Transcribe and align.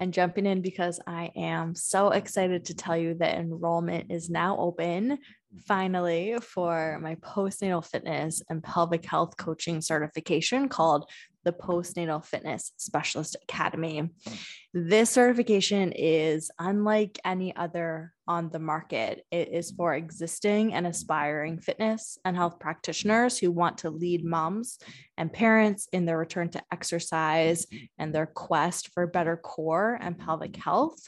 and 0.00 0.12
jumping 0.12 0.46
in 0.46 0.62
because 0.62 1.00
I 1.06 1.30
am 1.36 1.74
so 1.74 2.10
excited 2.10 2.66
to 2.66 2.74
tell 2.74 2.96
you 2.96 3.14
that 3.14 3.38
enrollment 3.38 4.10
is 4.10 4.30
now 4.30 4.56
open 4.58 5.18
finally 5.66 6.36
for 6.40 6.98
my 7.00 7.14
postnatal 7.16 7.84
fitness 7.84 8.42
and 8.48 8.62
pelvic 8.62 9.04
health 9.04 9.36
coaching 9.36 9.80
certification 9.80 10.68
called 10.68 11.08
the 11.44 11.52
Postnatal 11.52 12.24
Fitness 12.24 12.72
Specialist 12.76 13.36
Academy. 13.42 13.98
Hmm. 13.98 14.34
This 14.72 15.10
certification 15.10 15.92
is 15.92 16.50
unlike 16.58 17.18
any 17.24 17.54
other 17.54 18.12
on 18.32 18.48
the 18.48 18.58
market. 18.58 19.26
It 19.30 19.48
is 19.52 19.72
for 19.72 19.94
existing 19.94 20.72
and 20.72 20.86
aspiring 20.86 21.58
fitness 21.58 22.16
and 22.24 22.34
health 22.34 22.58
practitioners 22.58 23.38
who 23.38 23.50
want 23.50 23.78
to 23.78 23.90
lead 23.90 24.24
moms 24.24 24.78
and 25.18 25.30
parents 25.30 25.86
in 25.92 26.06
their 26.06 26.16
return 26.16 26.48
to 26.50 26.62
exercise 26.72 27.66
and 27.98 28.14
their 28.14 28.24
quest 28.26 28.88
for 28.94 29.06
better 29.06 29.36
core 29.36 29.98
and 30.00 30.18
pelvic 30.18 30.56
health 30.56 30.98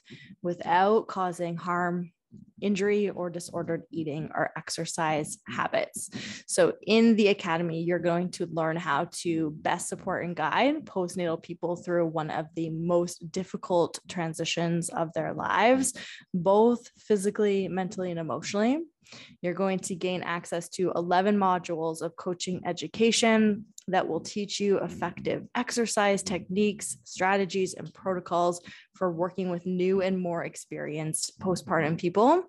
without 0.42 1.08
causing 1.08 1.56
harm 1.56 2.12
injury 2.60 3.10
or 3.10 3.30
disordered 3.30 3.82
eating 3.90 4.30
or 4.34 4.50
exercise 4.56 5.38
habits. 5.46 6.10
So, 6.46 6.74
in 6.86 7.16
the 7.16 7.28
academy, 7.28 7.82
you're 7.82 7.98
going 7.98 8.30
to 8.32 8.46
learn 8.46 8.76
how 8.76 9.08
to 9.22 9.50
best 9.60 9.88
support 9.88 10.24
and 10.24 10.36
guide 10.36 10.84
postnatal 10.84 11.42
people 11.42 11.76
through 11.76 12.06
one 12.06 12.30
of 12.30 12.46
the 12.54 12.70
most 12.70 13.30
difficult 13.30 13.98
transitions 14.08 14.88
of 14.88 15.12
their 15.12 15.34
lives, 15.34 15.94
both 16.32 16.88
physically, 16.98 17.68
mentally, 17.68 18.10
and 18.10 18.20
emotionally. 18.20 18.78
You're 19.42 19.54
going 19.54 19.80
to 19.80 19.94
gain 19.94 20.22
access 20.22 20.68
to 20.70 20.92
11 20.94 21.36
modules 21.36 22.02
of 22.02 22.16
coaching 22.16 22.62
education 22.64 23.66
that 23.88 24.08
will 24.08 24.20
teach 24.20 24.60
you 24.60 24.78
effective 24.78 25.46
exercise 25.54 26.22
techniques, 26.22 26.96
strategies, 27.04 27.74
and 27.74 27.92
protocols 27.92 28.62
for 28.94 29.10
working 29.10 29.50
with 29.50 29.66
new 29.66 30.00
and 30.00 30.18
more 30.18 30.44
experienced 30.44 31.38
postpartum 31.38 31.98
people. 31.98 32.44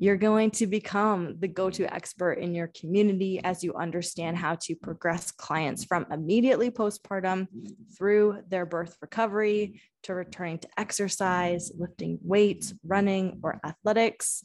You're 0.00 0.16
going 0.16 0.52
to 0.52 0.68
become 0.68 1.34
the 1.40 1.48
go 1.48 1.70
to 1.70 1.92
expert 1.92 2.34
in 2.34 2.54
your 2.54 2.68
community 2.68 3.40
as 3.42 3.64
you 3.64 3.74
understand 3.74 4.36
how 4.36 4.54
to 4.62 4.76
progress 4.76 5.32
clients 5.32 5.84
from 5.84 6.06
immediately 6.12 6.70
postpartum 6.70 7.48
through 7.96 8.42
their 8.48 8.64
birth 8.64 8.96
recovery 9.00 9.82
to 10.04 10.14
returning 10.14 10.58
to 10.58 10.68
exercise, 10.78 11.72
lifting 11.76 12.20
weights, 12.22 12.74
running, 12.86 13.40
or 13.42 13.60
athletics. 13.66 14.44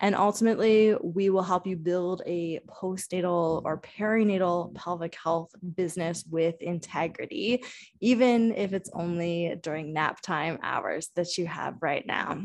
And 0.00 0.14
ultimately, 0.14 0.94
we 1.02 1.30
will 1.30 1.42
help 1.42 1.66
you 1.66 1.76
build 1.76 2.22
a 2.26 2.60
postnatal 2.66 3.62
or 3.64 3.80
perinatal 3.80 4.74
pelvic 4.74 5.16
health 5.22 5.50
business 5.74 6.24
with 6.30 6.60
integrity, 6.60 7.64
even 8.00 8.54
if 8.54 8.72
it's 8.72 8.90
only 8.92 9.56
during 9.62 9.92
nap 9.92 10.20
time 10.20 10.58
hours 10.62 11.10
that 11.16 11.38
you 11.38 11.46
have 11.46 11.76
right 11.80 12.06
now. 12.06 12.44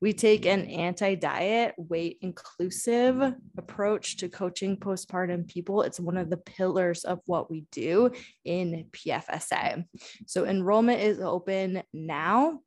We 0.00 0.12
take 0.12 0.46
an 0.46 0.66
anti 0.66 1.16
diet, 1.16 1.74
weight 1.76 2.18
inclusive 2.20 3.34
approach 3.58 4.18
to 4.18 4.28
coaching 4.28 4.76
postpartum 4.76 5.48
people. 5.48 5.82
It's 5.82 6.00
one 6.00 6.16
of 6.16 6.30
the 6.30 6.36
pillars 6.36 7.04
of 7.04 7.20
what 7.26 7.50
we 7.50 7.64
do 7.72 8.12
in 8.44 8.86
PFSA. 8.92 9.84
So, 10.26 10.44
enrollment 10.44 11.00
is 11.00 11.20
open 11.20 11.82
now 11.92 12.60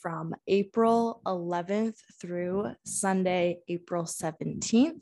from 0.00 0.34
April 0.48 1.20
11th 1.26 1.96
through 2.20 2.72
Sunday, 2.84 3.60
April 3.68 4.04
17th. 4.04 5.00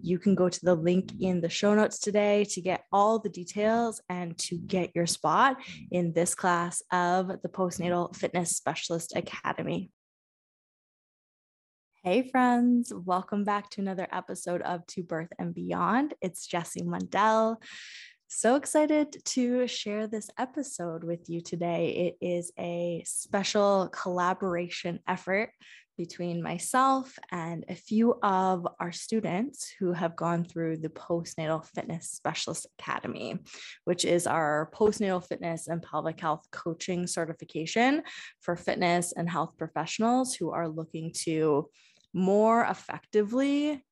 You 0.00 0.18
can 0.18 0.34
go 0.34 0.48
to 0.48 0.64
the 0.64 0.74
link 0.74 1.12
in 1.20 1.40
the 1.40 1.50
show 1.50 1.74
notes 1.74 1.98
today 1.98 2.44
to 2.50 2.60
get 2.60 2.84
all 2.90 3.18
the 3.18 3.28
details 3.28 4.00
and 4.08 4.36
to 4.38 4.56
get 4.56 4.92
your 4.94 5.06
spot 5.06 5.56
in 5.90 6.12
this 6.12 6.34
class 6.34 6.82
of 6.90 7.28
the 7.42 7.48
Postnatal 7.48 8.16
Fitness 8.16 8.56
Specialist 8.56 9.14
Academy. 9.14 9.90
Hey, 12.02 12.30
friends, 12.30 12.94
welcome 12.94 13.44
back 13.44 13.68
to 13.70 13.82
another 13.82 14.08
episode 14.10 14.62
of 14.62 14.86
To 14.86 15.02
Birth 15.02 15.28
and 15.38 15.54
Beyond. 15.54 16.14
It's 16.22 16.46
Jessie 16.46 16.80
Mundell. 16.80 17.56
So 18.32 18.54
excited 18.54 19.16
to 19.24 19.66
share 19.66 20.06
this 20.06 20.30
episode 20.38 21.02
with 21.02 21.28
you 21.28 21.40
today. 21.40 22.14
It 22.20 22.24
is 22.24 22.52
a 22.56 23.02
special 23.04 23.88
collaboration 23.88 25.00
effort 25.08 25.50
between 25.98 26.40
myself 26.40 27.18
and 27.32 27.64
a 27.68 27.74
few 27.74 28.14
of 28.22 28.68
our 28.78 28.92
students 28.92 29.74
who 29.80 29.92
have 29.92 30.14
gone 30.14 30.44
through 30.44 30.76
the 30.76 30.90
Postnatal 30.90 31.66
Fitness 31.74 32.08
Specialist 32.12 32.68
Academy, 32.78 33.36
which 33.84 34.04
is 34.04 34.28
our 34.28 34.70
postnatal 34.72 35.26
fitness 35.26 35.66
and 35.66 35.82
pelvic 35.82 36.20
health 36.20 36.46
coaching 36.52 37.08
certification 37.08 38.00
for 38.38 38.54
fitness 38.54 39.12
and 39.12 39.28
health 39.28 39.58
professionals 39.58 40.36
who 40.36 40.52
are 40.52 40.68
looking 40.68 41.12
to 41.24 41.68
more 42.14 42.62
effectively 42.62 43.82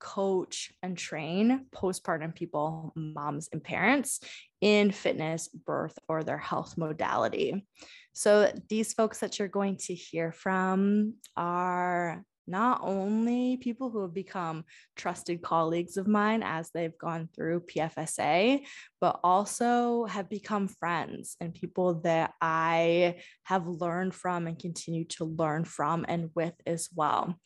coach 0.00 0.72
and 0.82 0.96
train 0.96 1.66
postpartum 1.74 2.34
people, 2.34 2.92
moms 2.96 3.48
and 3.52 3.62
parents 3.62 4.20
in 4.60 4.90
fitness, 4.90 5.48
birth, 5.48 5.98
or 6.08 6.22
their 6.22 6.38
health 6.38 6.76
modality. 6.76 7.66
So, 8.12 8.52
these 8.68 8.92
folks 8.92 9.20
that 9.20 9.38
you're 9.38 9.48
going 9.48 9.76
to 9.76 9.94
hear 9.94 10.32
from 10.32 11.14
are 11.36 12.24
not 12.50 12.80
only 12.82 13.56
people 13.58 13.90
who 13.90 14.02
have 14.02 14.12
become 14.12 14.64
trusted 14.96 15.40
colleagues 15.40 15.96
of 15.96 16.08
mine 16.08 16.42
as 16.42 16.70
they've 16.70 16.98
gone 16.98 17.28
through 17.34 17.60
PFSA, 17.60 18.66
but 19.00 19.20
also 19.22 20.04
have 20.06 20.28
become 20.28 20.66
friends 20.66 21.36
and 21.40 21.54
people 21.54 22.00
that 22.00 22.34
I 22.40 23.16
have 23.44 23.68
learned 23.68 24.14
from 24.14 24.46
and 24.46 24.58
continue 24.58 25.04
to 25.04 25.24
learn 25.24 25.64
from 25.64 26.04
and 26.08 26.30
with 26.34 26.54
as 26.66 26.88
well. 26.94 27.36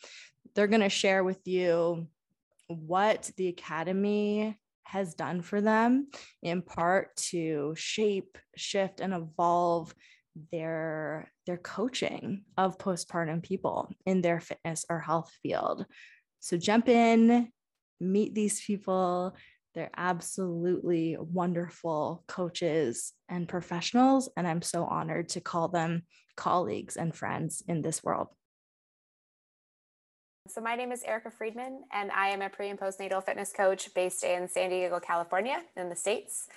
They're 0.54 0.66
going 0.66 0.80
to 0.80 0.88
share 0.88 1.22
with 1.22 1.40
you 1.46 2.08
what 2.78 3.30
the 3.36 3.48
academy 3.48 4.58
has 4.84 5.14
done 5.14 5.42
for 5.42 5.60
them 5.60 6.08
in 6.42 6.62
part 6.62 7.16
to 7.16 7.74
shape 7.76 8.38
shift 8.56 9.00
and 9.00 9.14
evolve 9.14 9.94
their 10.52 11.30
their 11.46 11.56
coaching 11.56 12.44
of 12.58 12.78
postpartum 12.78 13.42
people 13.42 13.90
in 14.04 14.20
their 14.20 14.40
fitness 14.40 14.84
or 14.88 15.00
health 15.00 15.32
field. 15.42 15.86
So 16.40 16.56
jump 16.56 16.88
in 16.88 17.48
meet 18.00 18.34
these 18.34 18.60
people. 18.60 19.36
They're 19.74 19.90
absolutely 19.96 21.16
wonderful 21.18 22.24
coaches 22.28 23.12
and 23.28 23.48
professionals 23.48 24.28
and 24.36 24.46
i'm 24.46 24.62
so 24.62 24.84
honored 24.84 25.30
to 25.30 25.40
call 25.40 25.68
them 25.68 26.02
colleagues 26.36 26.96
and 26.96 27.14
friends 27.14 27.62
in 27.66 27.82
this 27.82 28.04
world 28.04 28.28
so, 30.46 30.60
my 30.60 30.76
name 30.76 30.92
is 30.92 31.02
Erica 31.02 31.30
Friedman, 31.30 31.84
and 31.90 32.10
I 32.12 32.28
am 32.28 32.42
a 32.42 32.50
pre 32.50 32.68
and 32.68 32.78
postnatal 32.78 33.24
fitness 33.24 33.50
coach 33.50 33.92
based 33.94 34.22
in 34.22 34.46
San 34.46 34.68
Diego, 34.68 35.00
California, 35.00 35.62
in 35.74 35.88
the 35.88 35.96
States. 35.96 36.48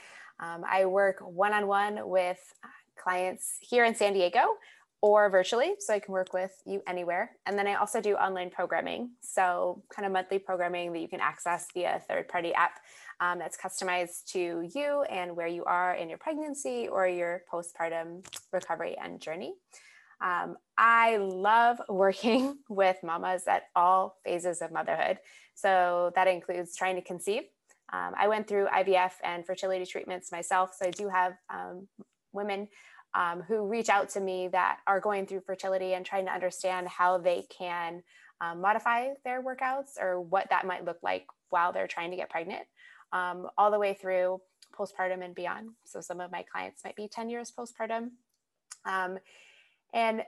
Um, 0.42 0.64
I 0.70 0.86
work 0.86 1.20
one 1.22 1.54
on 1.54 1.68
one 1.68 2.08
with 2.08 2.54
clients 2.96 3.58
here 3.62 3.86
in 3.86 3.96
San 3.96 4.14
Diego 4.14 4.58
or 5.02 5.30
virtually, 5.30 5.76
so 5.80 5.94
I 5.94 6.00
can 6.00 6.12
work 6.12 6.34
with 6.34 6.52
you 6.66 6.84
anywhere. 6.86 7.32
And 7.46 7.58
then 7.58 7.66
I 7.66 7.76
also 7.76 8.02
do 8.02 8.16
online 8.16 8.50
programming, 8.50 9.12
so 9.22 9.82
kind 9.90 10.06
of 10.06 10.12
monthly 10.12 10.38
programming 10.38 10.92
that 10.92 11.00
you 11.00 11.08
can 11.08 11.22
access 11.22 11.68
via 11.74 11.96
a 11.96 12.00
third 12.00 12.28
party 12.28 12.54
app 12.54 12.80
um, 13.22 13.40
that's 13.40 13.58
customized 13.58 14.26
to 14.34 14.70
you 14.76 15.04
and 15.10 15.36
where 15.36 15.48
you 15.48 15.64
are 15.64 15.96
in 15.96 16.10
your 16.10 16.18
pregnancy 16.18 16.88
or 16.88 17.08
your 17.08 17.44
postpartum 17.52 18.26
recovery 18.52 18.98
and 19.02 19.22
journey. 19.22 19.54
Um, 20.22 20.58
I 20.78 21.18
love 21.18 21.82
working 21.90 22.58
with 22.70 22.98
mamas 23.04 23.44
at 23.48 23.64
all 23.76 24.18
phases 24.26 24.62
of 24.62 24.72
motherhood. 24.72 25.20
So 25.56 26.12
that 26.16 26.28
includes 26.28 26.76
trying 26.76 26.96
to 26.96 27.02
conceive. 27.02 27.44
Um, 27.92 28.14
I 28.18 28.28
went 28.28 28.48
through 28.48 28.68
IVF 28.68 29.14
and 29.24 29.46
fertility 29.46 29.86
treatments 29.86 30.32
myself. 30.32 30.72
So 30.78 30.88
I 30.88 30.92
do 30.92 31.08
have 31.08 31.34
um, 31.50 31.88
women 32.34 32.68
um, 33.14 33.42
who 33.48 33.66
reach 33.66 33.90
out 33.90 34.10
to 34.10 34.20
me 34.20 34.50
that 34.50 34.80
are 34.86 35.00
going 35.00 35.26
through 35.26 35.42
fertility 35.42 35.94
and 35.94 36.06
trying 36.06 36.26
to 36.26 36.34
understand 36.34 36.88
how 36.88 37.18
they 37.18 37.46
can 37.50 38.04
um, 38.42 38.62
modify 38.62 39.10
their 39.24 39.42
workouts 39.42 40.00
or 40.00 40.22
what 40.22 40.50
that 40.50 40.68
might 40.68 40.86
look 40.86 41.00
like 41.02 41.26
while 41.50 41.72
they're 41.72 41.88
trying 41.88 42.12
to 42.12 42.18
get 42.18 42.30
pregnant, 42.30 42.64
um, 43.14 43.48
all 43.58 43.72
the 43.72 43.80
way 43.80 43.94
through 43.94 44.40
postpartum 44.78 45.24
and 45.24 45.34
beyond. 45.34 45.70
So 45.86 46.02
some 46.02 46.20
of 46.20 46.32
my 46.32 46.44
clients 46.52 46.84
might 46.84 46.96
be 46.96 47.08
10 47.08 47.30
years 47.30 47.52
postpartum. 47.58 48.10
Um, 48.86 49.18
and 49.94 50.24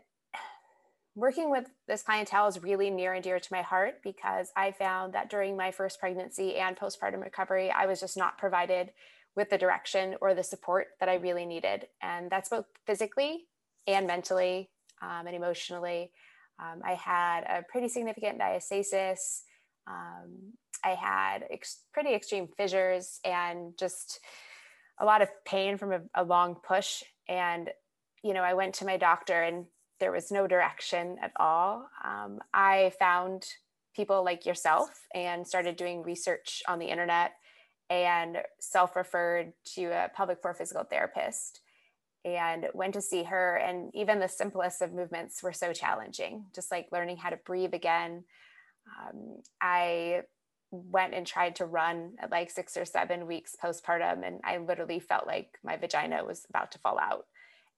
working 1.16 1.52
with 1.52 1.66
this 1.88 2.02
clientele 2.02 2.48
is 2.48 2.64
really 2.64 2.90
near 2.90 3.14
and 3.14 3.24
dear 3.24 3.40
to 3.40 3.54
my 3.54 3.62
heart 3.62 3.96
because 4.04 4.52
I 4.56 4.72
found 4.72 5.14
that 5.14 5.30
during 5.30 5.58
my 5.58 5.72
first 5.72 6.00
pregnancy 6.00 6.56
and 6.56 6.78
postpartum 6.78 7.22
recovery, 7.22 7.70
I 7.72 7.88
was 7.88 8.00
just 8.00 8.18
not 8.18 8.38
provided 8.38 8.92
with 9.36 9.50
the 9.50 9.58
direction 9.58 10.16
or 10.22 10.34
the 10.34 10.44
support 10.44 10.88
that 11.00 11.10
I 11.10 11.16
really 11.16 11.46
needed. 11.46 11.88
And 12.02 12.30
that's 12.30 12.50
both 12.50 12.66
physically 12.86 13.48
and 13.88 14.08
mentally 14.08 14.70
um, 15.02 15.28
and 15.28 15.36
emotionally. 15.36 16.12
Um, 16.60 16.82
I 16.84 16.94
had 16.94 17.42
a 17.42 17.64
pretty 17.70 17.90
significant 17.90 18.40
diastasis. 18.40 19.42
Um, 19.88 20.54
I 20.84 20.92
had 20.92 21.46
ex- 21.52 21.84
pretty 21.94 22.14
extreme 22.14 22.48
fissures 22.58 23.20
and 23.26 23.74
just 23.78 24.20
a 25.00 25.06
lot 25.06 25.22
of 25.22 25.30
pain 25.46 25.78
from 25.78 25.94
a, 25.94 26.02
a 26.16 26.24
long 26.24 26.56
push. 26.56 27.04
And, 27.28 27.70
you 28.24 28.34
know, 28.34 28.42
I 28.44 28.54
went 28.54 28.76
to 28.76 28.86
my 28.86 28.98
doctor 28.98 29.42
and 29.42 29.66
there 30.00 30.12
was 30.12 30.32
no 30.32 30.48
direction 30.48 31.18
at 31.22 31.32
all. 31.38 31.90
Um, 32.04 32.40
I 32.54 32.94
found 33.00 33.46
people 33.96 34.24
like 34.24 34.46
yourself 34.46 34.90
and 35.14 35.48
started 35.48 35.76
doing 35.76 36.04
research 36.04 36.64
on 36.68 36.80
the 36.80 36.86
internet 36.88 37.34
and 37.90 38.38
self 38.60 38.96
referred 38.96 39.54
to 39.76 39.86
a 39.86 40.10
pelvic 40.16 40.42
floor 40.42 40.54
physical 40.54 40.84
therapist 40.84 41.62
and 42.24 42.68
went 42.74 42.94
to 42.94 43.02
see 43.02 43.24
her. 43.24 43.56
And 43.56 43.92
even 43.96 44.20
the 44.20 44.28
simplest 44.28 44.82
of 44.82 44.94
movements 44.94 45.42
were 45.42 45.54
so 45.54 45.74
challenging, 45.74 46.46
just 46.54 46.72
like 46.72 46.88
learning 46.92 47.18
how 47.18 47.30
to 47.30 47.38
breathe 47.38 47.74
again. 47.74 48.24
Um, 49.00 49.42
I 49.62 50.22
went 50.72 51.14
and 51.14 51.26
tried 51.26 51.56
to 51.56 51.66
run 51.66 52.14
at 52.20 52.32
like 52.32 52.52
six 52.52 52.78
or 52.78 52.86
seven 52.86 53.26
weeks 53.26 53.56
postpartum, 53.62 54.26
and 54.26 54.40
I 54.44 54.58
literally 54.58 55.00
felt 55.00 55.26
like 55.26 55.58
my 55.64 55.78
vagina 55.78 56.24
was 56.24 56.46
about 56.50 56.72
to 56.74 56.80
fall 56.80 57.00
out. 57.00 57.26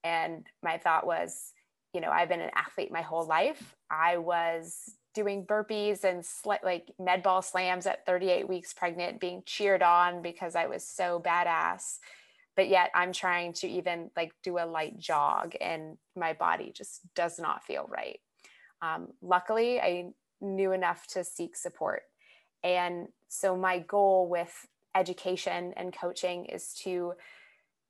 And 0.04 0.46
my 0.64 0.78
thought 0.78 1.06
was, 1.06 1.54
you 1.94 2.02
know, 2.02 2.10
I've 2.10 2.30
been 2.30 2.42
an 2.42 2.52
athlete 2.56 2.92
my 2.92 3.02
whole 3.02 3.26
life. 3.26 3.76
I 3.90 4.18
was 4.18 4.96
doing 5.14 5.46
burpees 5.46 6.04
and 6.04 6.26
sl- 6.26 6.54
like 6.64 6.90
med 6.98 7.22
ball 7.22 7.42
slams 7.42 7.86
at 7.86 8.06
38 8.06 8.48
weeks 8.48 8.74
pregnant, 8.74 9.20
being 9.20 9.44
cheered 9.46 9.84
on 9.84 10.22
because 10.22 10.56
I 10.56 10.68
was 10.68 10.86
so 10.86 11.22
badass. 11.24 12.00
But 12.56 12.70
yet 12.70 12.92
I'm 12.94 13.14
trying 13.14 13.54
to 13.54 13.68
even 13.68 14.12
like 14.16 14.34
do 14.44 14.58
a 14.58 14.66
light 14.66 14.98
jog 15.00 15.54
and 15.60 15.98
my 16.16 16.34
body 16.34 16.72
just 16.76 17.02
does 17.16 17.40
not 17.40 17.64
feel 17.64 17.88
right. 17.90 18.20
Um, 18.82 19.10
luckily, 19.22 19.80
I 19.80 20.12
knew 20.42 20.72
enough 20.72 21.08
to 21.08 21.24
seek 21.24 21.56
support. 21.56 22.04
And 22.64 23.08
so 23.28 23.56
my 23.56 23.80
goal 23.80 24.28
with 24.28 24.68
education 24.96 25.74
and 25.78 25.94
coaching 25.94 26.46
is 26.46 26.74
to 26.84 27.14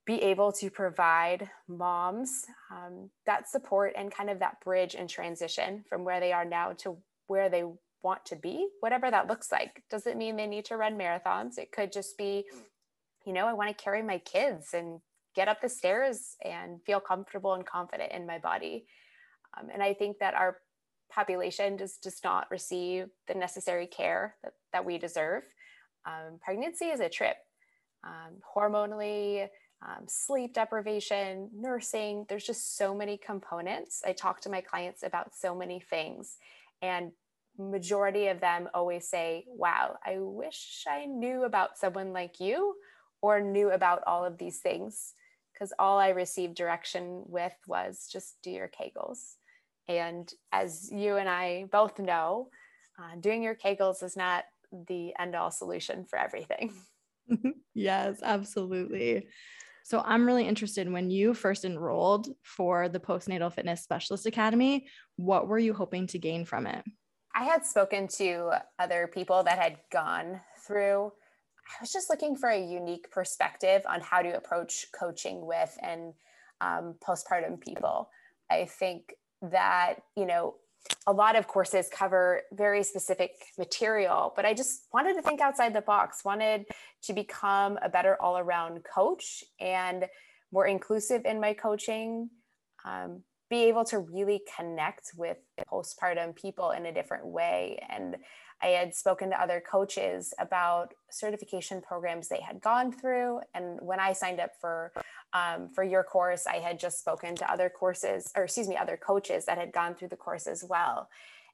be 0.05 0.21
able 0.23 0.51
to 0.51 0.69
provide 0.69 1.49
moms 1.67 2.45
um, 2.71 3.09
that 3.25 3.49
support 3.49 3.93
and 3.95 4.11
kind 4.11 4.29
of 4.29 4.39
that 4.39 4.59
bridge 4.63 4.95
and 4.95 5.09
transition 5.09 5.83
from 5.87 6.03
where 6.03 6.19
they 6.19 6.33
are 6.33 6.45
now 6.45 6.73
to 6.73 6.97
where 7.27 7.49
they 7.49 7.63
want 8.03 8.25
to 8.25 8.35
be, 8.35 8.67
whatever 8.79 9.11
that 9.11 9.27
looks 9.27 9.51
like. 9.51 9.83
Doesn't 9.89 10.17
mean 10.17 10.35
they 10.35 10.47
need 10.47 10.65
to 10.65 10.77
run 10.77 10.97
marathons. 10.97 11.57
It 11.57 11.71
could 11.71 11.91
just 11.91 12.17
be, 12.17 12.45
you 13.25 13.33
know, 13.33 13.45
I 13.45 13.53
want 13.53 13.75
to 13.75 13.83
carry 13.83 14.01
my 14.01 14.17
kids 14.17 14.69
and 14.73 14.99
get 15.35 15.47
up 15.47 15.61
the 15.61 15.69
stairs 15.69 16.35
and 16.43 16.81
feel 16.83 16.99
comfortable 16.99 17.53
and 17.53 17.65
confident 17.65 18.11
in 18.11 18.25
my 18.25 18.39
body. 18.39 18.85
Um, 19.57 19.69
and 19.71 19.83
I 19.83 19.93
think 19.93 20.17
that 20.19 20.33
our 20.33 20.57
population 21.11 21.77
does, 21.77 21.97
does 21.97 22.21
not 22.23 22.49
receive 22.49 23.07
the 23.27 23.35
necessary 23.35 23.85
care 23.85 24.35
that, 24.43 24.53
that 24.73 24.85
we 24.85 24.97
deserve. 24.97 25.43
Um, 26.05 26.39
pregnancy 26.43 26.85
is 26.85 26.99
a 26.99 27.09
trip. 27.09 27.35
Um, 28.03 28.37
hormonally, 28.55 29.47
um, 29.83 30.05
sleep 30.07 30.53
deprivation, 30.53 31.49
nursing. 31.53 32.25
There's 32.29 32.45
just 32.45 32.77
so 32.77 32.93
many 32.93 33.17
components. 33.17 34.01
I 34.05 34.13
talk 34.13 34.41
to 34.41 34.49
my 34.49 34.61
clients 34.61 35.03
about 35.03 35.35
so 35.35 35.55
many 35.55 35.79
things, 35.79 36.37
and 36.81 37.11
majority 37.57 38.27
of 38.27 38.39
them 38.39 38.69
always 38.73 39.07
say, 39.07 39.45
"Wow, 39.47 39.97
I 40.05 40.17
wish 40.19 40.85
I 40.87 41.05
knew 41.05 41.43
about 41.43 41.77
someone 41.77 42.13
like 42.13 42.39
you, 42.39 42.75
or 43.21 43.41
knew 43.41 43.71
about 43.71 44.03
all 44.05 44.23
of 44.23 44.37
these 44.37 44.59
things." 44.59 45.13
Because 45.53 45.73
all 45.77 45.99
I 45.99 46.09
received 46.09 46.55
direction 46.55 47.23
with 47.27 47.55
was 47.67 48.07
just 48.11 48.41
do 48.41 48.49
your 48.49 48.69
Kegels. 48.69 49.35
And 49.87 50.31
as 50.51 50.91
you 50.91 51.17
and 51.17 51.29
I 51.29 51.65
both 51.71 51.99
know, 51.99 52.49
uh, 52.97 53.15
doing 53.19 53.43
your 53.43 53.55
Kegels 53.55 54.03
is 54.03 54.15
not 54.15 54.45
the 54.71 55.13
end 55.19 55.35
all 55.35 55.51
solution 55.51 56.05
for 56.05 56.17
everything. 56.17 56.73
yes, 57.73 58.19
absolutely. 58.23 59.27
So 59.91 60.01
I'm 60.05 60.25
really 60.25 60.47
interested 60.47 60.89
when 60.89 61.09
you 61.09 61.33
first 61.33 61.65
enrolled 61.65 62.29
for 62.43 62.87
the 62.87 62.97
Postnatal 62.97 63.51
Fitness 63.51 63.83
Specialist 63.83 64.25
Academy, 64.25 64.87
what 65.17 65.49
were 65.49 65.59
you 65.59 65.73
hoping 65.73 66.07
to 66.07 66.17
gain 66.17 66.45
from 66.45 66.65
it? 66.65 66.81
I 67.35 67.43
had 67.43 67.65
spoken 67.65 68.07
to 68.15 68.51
other 68.79 69.09
people 69.13 69.43
that 69.43 69.59
had 69.59 69.79
gone 69.91 70.39
through. 70.65 71.11
I 71.67 71.81
was 71.81 71.91
just 71.91 72.09
looking 72.09 72.37
for 72.37 72.47
a 72.47 72.57
unique 72.57 73.11
perspective 73.11 73.81
on 73.85 73.99
how 73.99 74.21
to 74.21 74.29
approach 74.29 74.85
coaching 74.97 75.45
with 75.45 75.77
and 75.81 76.13
um, 76.61 76.95
postpartum 77.05 77.59
people. 77.59 78.09
I 78.49 78.67
think 78.67 79.13
that, 79.41 79.95
you 80.15 80.25
know, 80.25 80.55
a 81.07 81.13
lot 81.13 81.35
of 81.35 81.47
courses 81.47 81.89
cover 81.91 82.41
very 82.53 82.83
specific 82.83 83.31
material, 83.57 84.33
but 84.35 84.45
I 84.45 84.53
just 84.53 84.87
wanted 84.93 85.15
to 85.15 85.21
think 85.21 85.41
outside 85.41 85.73
the 85.73 85.81
box, 85.81 86.23
wanted 86.23 86.65
to 87.03 87.13
become 87.13 87.79
a 87.81 87.89
better 87.89 88.21
all 88.21 88.37
around 88.37 88.83
coach 88.83 89.43
and 89.59 90.05
more 90.51 90.67
inclusive 90.67 91.25
in 91.25 91.39
my 91.39 91.53
coaching, 91.53 92.29
um, 92.85 93.23
be 93.49 93.63
able 93.63 93.83
to 93.85 93.99
really 93.99 94.41
connect 94.57 95.11
with 95.17 95.37
postpartum 95.71 96.35
people 96.35 96.71
in 96.71 96.85
a 96.85 96.93
different 96.93 97.25
way. 97.25 97.79
And 97.89 98.17
I 98.61 98.67
had 98.67 98.93
spoken 98.93 99.29
to 99.31 99.41
other 99.41 99.61
coaches 99.61 100.33
about 100.39 100.93
certification 101.09 101.81
programs 101.81 102.27
they 102.27 102.41
had 102.41 102.61
gone 102.61 102.91
through. 102.91 103.41
And 103.53 103.79
when 103.81 103.99
I 103.99 104.13
signed 104.13 104.39
up 104.39 104.51
for 104.59 104.91
um, 105.33 105.69
for 105.69 105.83
your 105.83 106.03
course, 106.03 106.45
I 106.45 106.57
had 106.57 106.79
just 106.79 106.99
spoken 106.99 107.35
to 107.37 107.49
other 107.49 107.69
courses, 107.69 108.31
or 108.35 108.43
excuse 108.43 108.67
me, 108.67 108.75
other 108.75 108.97
coaches 108.97 109.45
that 109.45 109.57
had 109.57 109.71
gone 109.71 109.95
through 109.95 110.09
the 110.09 110.17
course 110.17 110.45
as 110.45 110.63
well. 110.63 111.09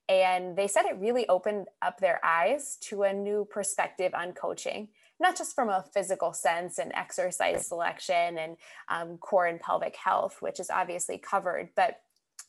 And 0.09 0.55
they 0.55 0.67
said 0.67 0.85
it 0.85 0.97
really 0.99 1.27
opened 1.27 1.67
up 1.81 1.99
their 1.99 2.19
eyes 2.25 2.77
to 2.83 3.03
a 3.03 3.13
new 3.13 3.45
perspective 3.49 4.13
on 4.15 4.31
coaching, 4.31 4.87
not 5.19 5.37
just 5.37 5.53
from 5.53 5.69
a 5.69 5.85
physical 5.93 6.33
sense 6.33 6.79
and 6.79 6.91
exercise 6.95 7.67
selection 7.67 8.37
and 8.37 8.57
um, 8.89 9.17
core 9.17 9.45
and 9.45 9.59
pelvic 9.59 9.95
health, 9.95 10.37
which 10.39 10.59
is 10.59 10.69
obviously 10.69 11.17
covered, 11.17 11.69
but 11.75 12.01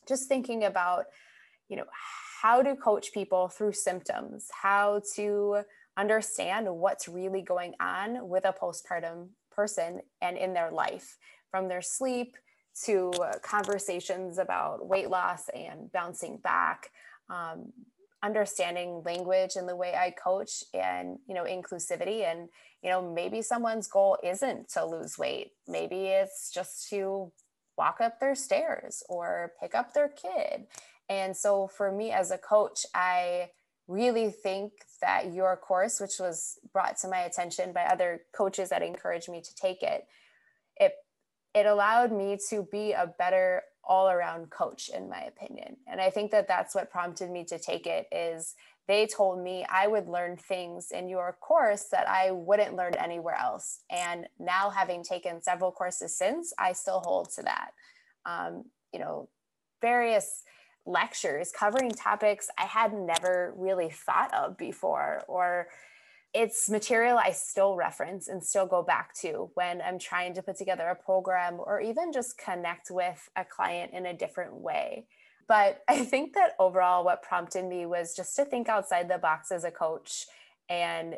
just 0.06 0.28
thinking 0.28 0.64
about, 0.64 1.06
you 1.68 1.76
know, 1.76 1.84
how 2.42 2.62
to 2.62 2.76
coach 2.76 3.12
people 3.12 3.48
through 3.48 3.72
symptoms, 3.72 4.48
how 4.62 5.02
to 5.16 5.62
understand 5.96 6.68
what's 6.68 7.08
really 7.08 7.42
going 7.42 7.74
on 7.80 8.28
with 8.28 8.44
a 8.44 8.52
postpartum 8.52 9.28
person 9.50 10.00
and 10.20 10.36
in 10.36 10.52
their 10.52 10.70
life, 10.70 11.16
from 11.50 11.68
their 11.68 11.82
sleep 11.82 12.36
to 12.84 13.12
conversations 13.42 14.38
about 14.38 14.86
weight 14.86 15.10
loss 15.10 15.48
and 15.48 15.90
bouncing 15.90 16.36
back. 16.36 16.90
Um, 17.28 17.72
understanding 18.22 19.02
language 19.04 19.52
and 19.54 19.68
the 19.68 19.76
way 19.76 19.94
I 19.94 20.10
coach 20.10 20.64
and 20.74 21.18
you 21.28 21.34
know 21.36 21.44
inclusivity 21.44 22.24
and 22.24 22.48
you 22.82 22.90
know 22.90 23.00
maybe 23.00 23.42
someone's 23.42 23.86
goal 23.86 24.18
isn't 24.24 24.70
to 24.70 24.84
lose 24.84 25.16
weight 25.16 25.52
maybe 25.68 26.06
it's 26.06 26.50
just 26.52 26.88
to 26.90 27.30
walk 27.76 28.00
up 28.00 28.18
their 28.18 28.34
stairs 28.34 29.04
or 29.08 29.52
pick 29.60 29.72
up 29.76 29.94
their 29.94 30.08
kid 30.08 30.66
and 31.08 31.36
so 31.36 31.68
for 31.68 31.90
me 31.90 32.10
as 32.10 32.30
a 32.30 32.38
coach 32.38 32.84
I 32.94 33.50
really 33.88 34.30
think 34.30 34.72
that 35.00 35.32
your 35.32 35.56
course, 35.56 35.98
which 35.98 36.20
was 36.20 36.58
brought 36.72 36.98
to 36.98 37.08
my 37.08 37.20
attention 37.20 37.72
by 37.72 37.84
other 37.84 38.20
coaches 38.36 38.68
that 38.68 38.82
encouraged 38.82 39.30
me 39.30 39.40
to 39.40 39.54
take 39.54 39.82
it, 39.82 40.06
it 40.76 40.92
it 41.54 41.66
allowed 41.66 42.12
me 42.12 42.38
to 42.50 42.68
be 42.70 42.92
a 42.92 43.12
better 43.18 43.62
all-around 43.82 44.50
coach 44.50 44.90
in 44.94 45.08
my 45.08 45.22
opinion. 45.22 45.78
And 45.86 45.98
I 45.98 46.10
think 46.10 46.30
that 46.30 46.46
that's 46.46 46.74
what 46.74 46.90
prompted 46.90 47.30
me 47.30 47.44
to 47.44 47.58
take 47.58 47.86
it 47.86 48.06
is 48.12 48.54
they 48.86 49.06
told 49.06 49.42
me 49.42 49.64
I 49.70 49.86
would 49.86 50.08
learn 50.08 50.36
things 50.36 50.90
in 50.90 51.08
your 51.08 51.36
course 51.40 51.84
that 51.90 52.06
I 52.06 52.30
wouldn't 52.32 52.76
learn 52.76 52.94
anywhere 52.94 53.34
else. 53.34 53.80
And 53.90 54.26
now 54.38 54.68
having 54.68 55.02
taken 55.02 55.42
several 55.42 55.72
courses 55.72 56.16
since, 56.16 56.52
I 56.58 56.72
still 56.72 57.00
hold 57.00 57.30
to 57.30 57.42
that. 57.42 57.70
Um, 58.26 58.64
you 58.92 58.98
know, 58.98 59.30
various 59.80 60.42
lectures 60.88 61.52
covering 61.52 61.90
topics 61.90 62.48
I 62.58 62.64
had 62.64 62.92
never 62.92 63.52
really 63.56 63.90
thought 63.90 64.32
of 64.34 64.56
before, 64.56 65.22
or 65.28 65.68
it's 66.34 66.68
material 66.68 67.18
I 67.18 67.32
still 67.32 67.76
reference 67.76 68.28
and 68.28 68.42
still 68.42 68.66
go 68.66 68.82
back 68.82 69.14
to 69.20 69.50
when 69.54 69.80
I'm 69.80 69.98
trying 69.98 70.34
to 70.34 70.42
put 70.42 70.56
together 70.56 70.86
a 70.88 70.94
program 70.94 71.58
or 71.58 71.80
even 71.80 72.12
just 72.12 72.38
connect 72.38 72.90
with 72.90 73.28
a 73.36 73.44
client 73.44 73.92
in 73.92 74.06
a 74.06 74.16
different 74.16 74.54
way. 74.54 75.06
But 75.46 75.82
I 75.88 76.04
think 76.04 76.34
that 76.34 76.52
overall, 76.58 77.04
what 77.04 77.22
prompted 77.22 77.64
me 77.64 77.86
was 77.86 78.14
just 78.14 78.36
to 78.36 78.44
think 78.44 78.68
outside 78.68 79.08
the 79.08 79.18
box 79.18 79.50
as 79.50 79.64
a 79.64 79.70
coach 79.70 80.26
and 80.68 81.16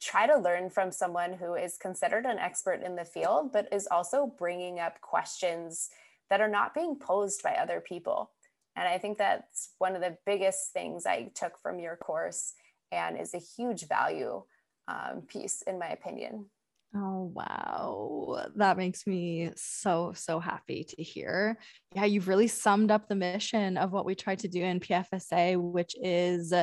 try 0.00 0.26
to 0.26 0.38
learn 0.38 0.70
from 0.70 0.92
someone 0.92 1.32
who 1.32 1.54
is 1.54 1.76
considered 1.76 2.24
an 2.24 2.38
expert 2.38 2.82
in 2.82 2.96
the 2.96 3.04
field, 3.04 3.52
but 3.52 3.68
is 3.72 3.88
also 3.90 4.32
bringing 4.38 4.78
up 4.78 5.00
questions 5.00 5.90
that 6.30 6.40
are 6.40 6.48
not 6.48 6.74
being 6.74 6.96
posed 6.96 7.42
by 7.42 7.54
other 7.54 7.80
people. 7.80 8.30
And 8.78 8.86
I 8.86 8.96
think 8.98 9.18
that's 9.18 9.70
one 9.78 9.96
of 9.96 10.02
the 10.02 10.16
biggest 10.24 10.72
things 10.72 11.04
I 11.04 11.32
took 11.34 11.58
from 11.60 11.80
your 11.80 11.96
course 11.96 12.54
and 12.92 13.20
is 13.20 13.34
a 13.34 13.38
huge 13.38 13.88
value 13.88 14.44
um, 14.86 15.22
piece, 15.26 15.62
in 15.62 15.80
my 15.80 15.88
opinion. 15.88 16.46
Oh, 16.94 17.32
wow. 17.34 18.46
That 18.54 18.76
makes 18.76 19.04
me 19.04 19.50
so, 19.56 20.12
so 20.14 20.38
happy 20.38 20.84
to 20.84 21.02
hear. 21.02 21.58
Yeah, 21.92 22.04
you've 22.04 22.28
really 22.28 22.46
summed 22.46 22.92
up 22.92 23.08
the 23.08 23.16
mission 23.16 23.76
of 23.76 23.90
what 23.90 24.06
we 24.06 24.14
try 24.14 24.36
to 24.36 24.48
do 24.48 24.62
in 24.62 24.78
PFSA, 24.78 25.60
which 25.60 25.96
is 26.00 26.54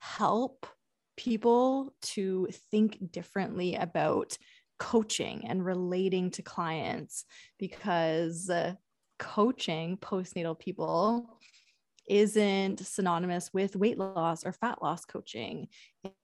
help 0.00 0.66
people 1.16 1.94
to 2.02 2.46
think 2.70 3.10
differently 3.10 3.74
about 3.74 4.36
coaching 4.78 5.46
and 5.48 5.64
relating 5.64 6.30
to 6.32 6.42
clients 6.42 7.24
because 7.58 8.50
uh, 8.50 8.74
coaching 9.18 9.96
postnatal 9.96 10.58
people 10.58 11.38
isn't 12.06 12.80
synonymous 12.80 13.52
with 13.52 13.76
weight 13.76 13.98
loss 13.98 14.44
or 14.44 14.52
fat 14.52 14.82
loss 14.82 15.04
coaching. 15.04 15.68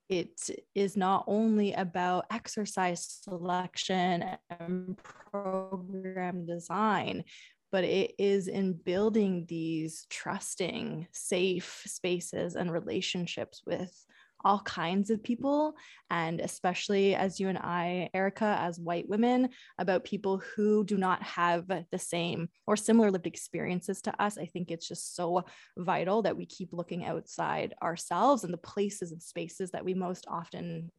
It 0.09 0.51
is 0.75 0.97
not 0.97 1.25
only 1.27 1.73
about 1.73 2.27
exercise 2.33 3.21
selection 3.25 4.25
and 4.59 4.99
program 5.31 6.47
design, 6.47 7.25
but 7.73 7.85
it 7.85 8.15
is 8.19 8.49
in 8.49 8.73
building 8.73 9.47
these 9.49 10.07
trusting, 10.11 11.07
safe 11.13 11.83
spaces 11.87 12.57
and 12.57 12.73
relationships 12.73 13.63
with 13.65 14.05
all 14.45 14.61
kinds 14.61 15.11
of 15.11 15.23
people, 15.23 15.75
and 16.11 16.41
especially 16.41 17.15
as 17.15 17.39
you 17.39 17.49
and 17.49 17.59
I, 17.59 18.11
Erica, 18.15 18.57
as 18.61 18.79
white 18.79 19.09
women, 19.09 19.51
about 19.79 20.05
people 20.05 20.43
who 20.55 20.85
do 20.85 20.97
not 20.97 21.23
have 21.23 21.67
the 21.91 21.99
same 21.99 22.49
or 22.67 22.77
similar 22.77 23.11
lived 23.11 23.27
experiences 23.27 24.03
to 24.03 24.23
us. 24.23 24.39
I 24.39 24.47
think 24.47 24.71
it's 24.71 24.89
just 24.89 25.15
so 25.15 25.45
vital 25.77 26.23
that 26.23 26.37
we 26.37 26.47
keep 26.47 26.73
looking 26.73 27.05
outside 27.05 27.75
ourselves 27.83 28.45
and 28.45 28.53
the 28.53 28.59
places 28.59 29.13
and 29.13 29.23
spaces 29.23 29.71
that 29.73 29.85
we 29.85 29.95
most 29.95 30.27
often 30.29 30.91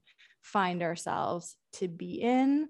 find 0.42 0.82
ourselves 0.82 1.56
to 1.74 1.88
be 1.88 2.22
in 2.22 2.68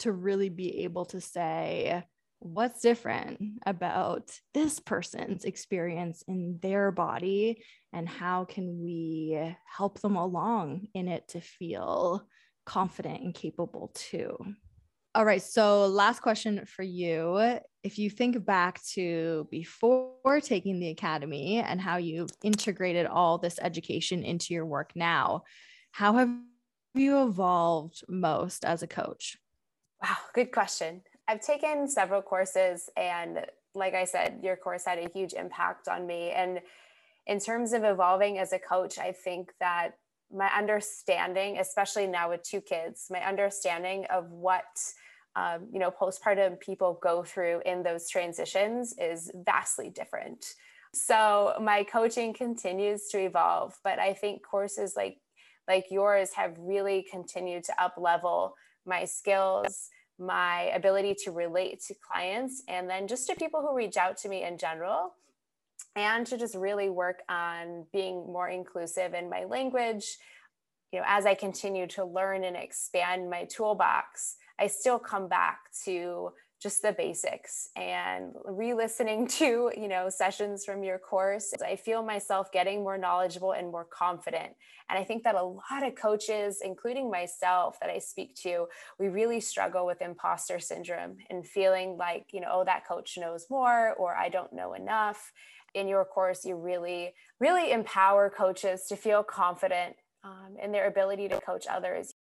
to 0.00 0.12
really 0.12 0.48
be 0.48 0.84
able 0.84 1.06
to 1.06 1.20
say, 1.20 2.04
what's 2.40 2.80
different 2.80 3.40
about 3.64 4.30
this 4.54 4.78
person's 4.78 5.44
experience 5.44 6.22
in 6.28 6.58
their 6.62 6.90
body 6.92 7.62
and 7.92 8.08
how 8.08 8.44
can 8.44 8.82
we 8.82 9.40
help 9.64 10.00
them 10.00 10.16
along 10.16 10.86
in 10.94 11.08
it 11.08 11.26
to 11.28 11.40
feel 11.40 12.26
confident 12.64 13.22
and 13.22 13.34
capable 13.34 13.90
too? 13.94 14.36
All 15.14 15.24
right 15.24 15.42
so 15.42 15.86
last 15.86 16.20
question 16.20 16.66
for 16.66 16.82
you. 16.82 17.58
If 17.82 17.98
you 17.98 18.10
think 18.10 18.44
back 18.44 18.82
to 18.92 19.48
before 19.50 20.40
taking 20.42 20.78
the 20.78 20.90
academy 20.90 21.58
and 21.58 21.80
how 21.80 21.96
you've 21.96 22.30
integrated 22.44 23.06
all 23.06 23.38
this 23.38 23.58
education 23.62 24.24
into 24.24 24.52
your 24.52 24.66
work 24.66 24.92
now 24.94 25.42
how 25.92 26.12
have 26.14 26.28
you 26.94 27.22
evolved 27.22 28.02
most 28.08 28.64
as 28.64 28.82
a 28.82 28.86
coach? 28.86 29.38
Wow 30.02 30.16
good 30.34 30.52
question 30.52 31.00
I've 31.28 31.40
taken 31.40 31.88
several 31.88 32.22
courses, 32.22 32.88
and 32.96 33.44
like 33.74 33.94
I 33.94 34.04
said, 34.04 34.40
your 34.42 34.56
course 34.56 34.84
had 34.84 34.98
a 34.98 35.10
huge 35.12 35.32
impact 35.32 35.88
on 35.88 36.06
me. 36.06 36.30
And 36.30 36.60
in 37.26 37.40
terms 37.40 37.72
of 37.72 37.84
evolving 37.84 38.38
as 38.38 38.52
a 38.52 38.58
coach, 38.58 38.98
I 38.98 39.12
think 39.12 39.52
that 39.60 39.98
my 40.32 40.48
understanding, 40.48 41.58
especially 41.58 42.06
now 42.06 42.30
with 42.30 42.42
two 42.42 42.60
kids, 42.60 43.06
my 43.10 43.24
understanding 43.26 44.06
of 44.10 44.30
what 44.30 44.64
um, 45.36 45.68
you 45.72 45.78
know 45.78 45.90
postpartum 45.90 46.58
people 46.60 46.98
go 47.02 47.22
through 47.22 47.60
in 47.66 47.82
those 47.82 48.08
transitions 48.08 48.94
is 48.98 49.30
vastly 49.44 49.90
different. 49.90 50.54
So 50.94 51.54
my 51.60 51.84
coaching 51.84 52.32
continues 52.32 53.08
to 53.08 53.18
evolve, 53.18 53.74
but 53.84 53.98
I 53.98 54.14
think 54.14 54.42
courses 54.42 54.94
like 54.96 55.18
like 55.68 55.86
yours 55.90 56.32
have 56.34 56.54
really 56.58 57.04
continued 57.10 57.64
to 57.64 57.82
up 57.82 57.94
level 57.98 58.54
my 58.86 59.04
skills 59.04 59.90
my 60.18 60.70
ability 60.74 61.14
to 61.24 61.30
relate 61.30 61.82
to 61.82 61.94
clients 61.94 62.62
and 62.68 62.88
then 62.88 63.06
just 63.06 63.26
to 63.26 63.34
people 63.34 63.60
who 63.60 63.76
reach 63.76 63.96
out 63.96 64.16
to 64.18 64.28
me 64.28 64.44
in 64.44 64.56
general 64.58 65.14
and 65.94 66.26
to 66.26 66.38
just 66.38 66.54
really 66.54 66.88
work 66.88 67.22
on 67.28 67.84
being 67.92 68.16
more 68.32 68.48
inclusive 68.48 69.14
in 69.14 69.28
my 69.28 69.44
language. 69.44 70.18
You 70.92 71.00
know 71.00 71.06
as 71.08 71.26
i 71.26 71.34
continue 71.34 71.86
to 71.88 72.04
learn 72.04 72.44
and 72.44 72.56
expand 72.56 73.28
my 73.28 73.44
toolbox 73.44 74.36
i 74.58 74.68
still 74.68 75.00
come 75.00 75.28
back 75.28 75.58
to 75.84 76.32
just 76.60 76.82
the 76.82 76.92
basics 76.92 77.68
and 77.76 78.32
re-listening 78.44 79.26
to 79.38 79.70
you 79.76 79.88
know 79.88 80.08
sessions 80.08 80.64
from 80.64 80.82
your 80.82 80.98
course. 80.98 81.52
I 81.64 81.76
feel 81.76 82.02
myself 82.02 82.50
getting 82.52 82.82
more 82.82 82.98
knowledgeable 82.98 83.52
and 83.52 83.70
more 83.70 83.84
confident. 83.84 84.52
And 84.88 84.98
i 84.98 85.04
think 85.04 85.24
that 85.24 85.34
a 85.34 85.42
lot 85.42 85.84
of 85.86 85.94
coaches 85.94 86.60
including 86.64 87.10
myself 87.10 87.78
that 87.80 87.90
i 87.90 87.98
speak 87.98 88.34
to 88.36 88.66
we 88.98 89.08
really 89.08 89.40
struggle 89.40 89.84
with 89.84 90.00
imposter 90.00 90.58
syndrome 90.58 91.16
and 91.28 91.46
feeling 91.46 91.96
like 91.96 92.26
you 92.32 92.40
know 92.40 92.48
oh 92.52 92.64
that 92.64 92.86
coach 92.86 93.18
knows 93.18 93.46
more 93.50 93.94
or 93.94 94.14
i 94.16 94.28
don't 94.28 94.52
know 94.52 94.74
enough. 94.74 95.32
In 95.74 95.88
your 95.88 96.04
course 96.04 96.44
you 96.44 96.56
really 96.56 97.12
really 97.40 97.72
empower 97.72 98.30
coaches 98.30 98.86
to 98.88 98.96
feel 98.96 99.22
confident 99.22 99.96
um, 100.24 100.56
in 100.62 100.72
their 100.72 100.88
ability 100.88 101.28
to 101.28 101.40
coach 101.40 101.66
others 101.70 102.14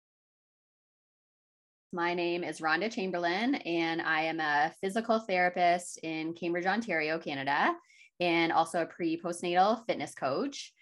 my 1.96 2.14
name 2.14 2.44
is 2.44 2.60
Rhonda 2.60 2.92
Chamberlain, 2.92 3.56
and 3.56 4.02
I 4.02 4.24
am 4.24 4.42
a 4.42 4.74
physical 4.82 5.18
therapist 5.18 5.98
in 6.04 6.34
Cambridge, 6.34 6.66
Ontario, 6.66 7.18
Canada, 7.18 7.74
and 8.20 8.52
also 8.52 8.82
a 8.82 8.86
pre 8.86 9.18
postnatal 9.18 9.86
fitness 9.86 10.14
coach. 10.14 10.74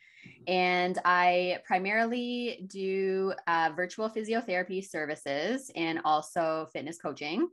And 0.48 0.98
I 1.06 1.60
primarily 1.68 2.66
do 2.68 3.32
uh, 3.46 3.70
virtual 3.76 4.10
physiotherapy 4.10 4.84
services 4.84 5.70
and 5.76 6.00
also 6.04 6.68
fitness 6.74 6.98
coaching. 6.98 7.48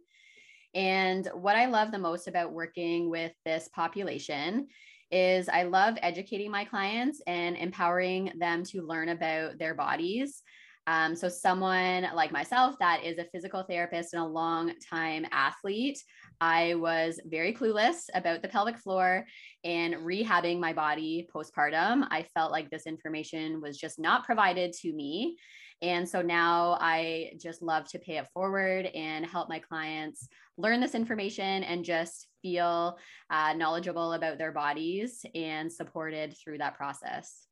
And 0.74 1.28
what 1.34 1.56
I 1.56 1.66
love 1.66 1.92
the 1.92 1.98
most 1.98 2.28
about 2.28 2.52
working 2.52 3.10
with 3.10 3.32
this 3.44 3.68
population 3.68 4.68
is 5.10 5.50
I 5.50 5.64
love 5.64 5.98
educating 6.00 6.50
my 6.50 6.64
clients 6.64 7.20
and 7.26 7.56
empowering 7.58 8.32
them 8.38 8.64
to 8.64 8.86
learn 8.86 9.10
about 9.10 9.58
their 9.58 9.74
bodies 9.74 10.42
um, 10.90 11.14
so, 11.14 11.28
someone 11.28 12.08
like 12.16 12.32
myself 12.32 12.74
that 12.80 13.04
is 13.04 13.18
a 13.18 13.24
physical 13.26 13.62
therapist 13.62 14.12
and 14.12 14.20
a 14.20 14.26
long 14.26 14.72
time 14.90 15.24
athlete, 15.30 16.02
I 16.40 16.74
was 16.74 17.20
very 17.26 17.54
clueless 17.54 18.06
about 18.12 18.42
the 18.42 18.48
pelvic 18.48 18.76
floor 18.76 19.24
and 19.62 19.94
rehabbing 19.94 20.58
my 20.58 20.72
body 20.72 21.28
postpartum. 21.32 22.08
I 22.10 22.26
felt 22.34 22.50
like 22.50 22.70
this 22.70 22.88
information 22.88 23.60
was 23.60 23.78
just 23.78 24.00
not 24.00 24.24
provided 24.24 24.72
to 24.80 24.92
me. 24.92 25.36
And 25.80 26.08
so 26.08 26.22
now 26.22 26.76
I 26.80 27.34
just 27.40 27.62
love 27.62 27.88
to 27.90 28.00
pay 28.00 28.18
it 28.18 28.26
forward 28.34 28.86
and 28.86 29.24
help 29.24 29.48
my 29.48 29.60
clients 29.60 30.26
learn 30.58 30.80
this 30.80 30.96
information 30.96 31.62
and 31.62 31.84
just 31.84 32.26
feel 32.42 32.98
uh, 33.30 33.52
knowledgeable 33.52 34.14
about 34.14 34.38
their 34.38 34.50
bodies 34.50 35.24
and 35.36 35.72
supported 35.72 36.34
through 36.36 36.58
that 36.58 36.76
process. 36.76 37.46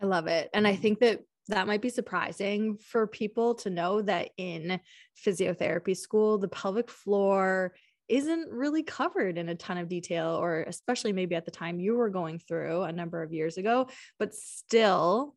I 0.00 0.06
love 0.06 0.28
it. 0.28 0.50
And 0.54 0.68
I 0.68 0.76
think 0.76 1.00
that 1.00 1.20
that 1.48 1.66
might 1.66 1.82
be 1.82 1.88
surprising 1.88 2.76
for 2.76 3.06
people 3.06 3.54
to 3.56 3.70
know 3.70 4.02
that 4.02 4.30
in 4.36 4.80
physiotherapy 5.24 5.96
school, 5.96 6.38
the 6.38 6.48
pelvic 6.48 6.90
floor 6.90 7.74
isn't 8.08 8.50
really 8.50 8.82
covered 8.82 9.38
in 9.38 9.48
a 9.48 9.54
ton 9.54 9.78
of 9.78 9.88
detail, 9.88 10.28
or 10.40 10.62
especially 10.62 11.12
maybe 11.12 11.34
at 11.34 11.44
the 11.44 11.50
time 11.50 11.80
you 11.80 11.94
were 11.96 12.10
going 12.10 12.38
through 12.38 12.82
a 12.82 12.92
number 12.92 13.22
of 13.22 13.32
years 13.32 13.56
ago, 13.58 13.88
but 14.18 14.34
still. 14.34 15.34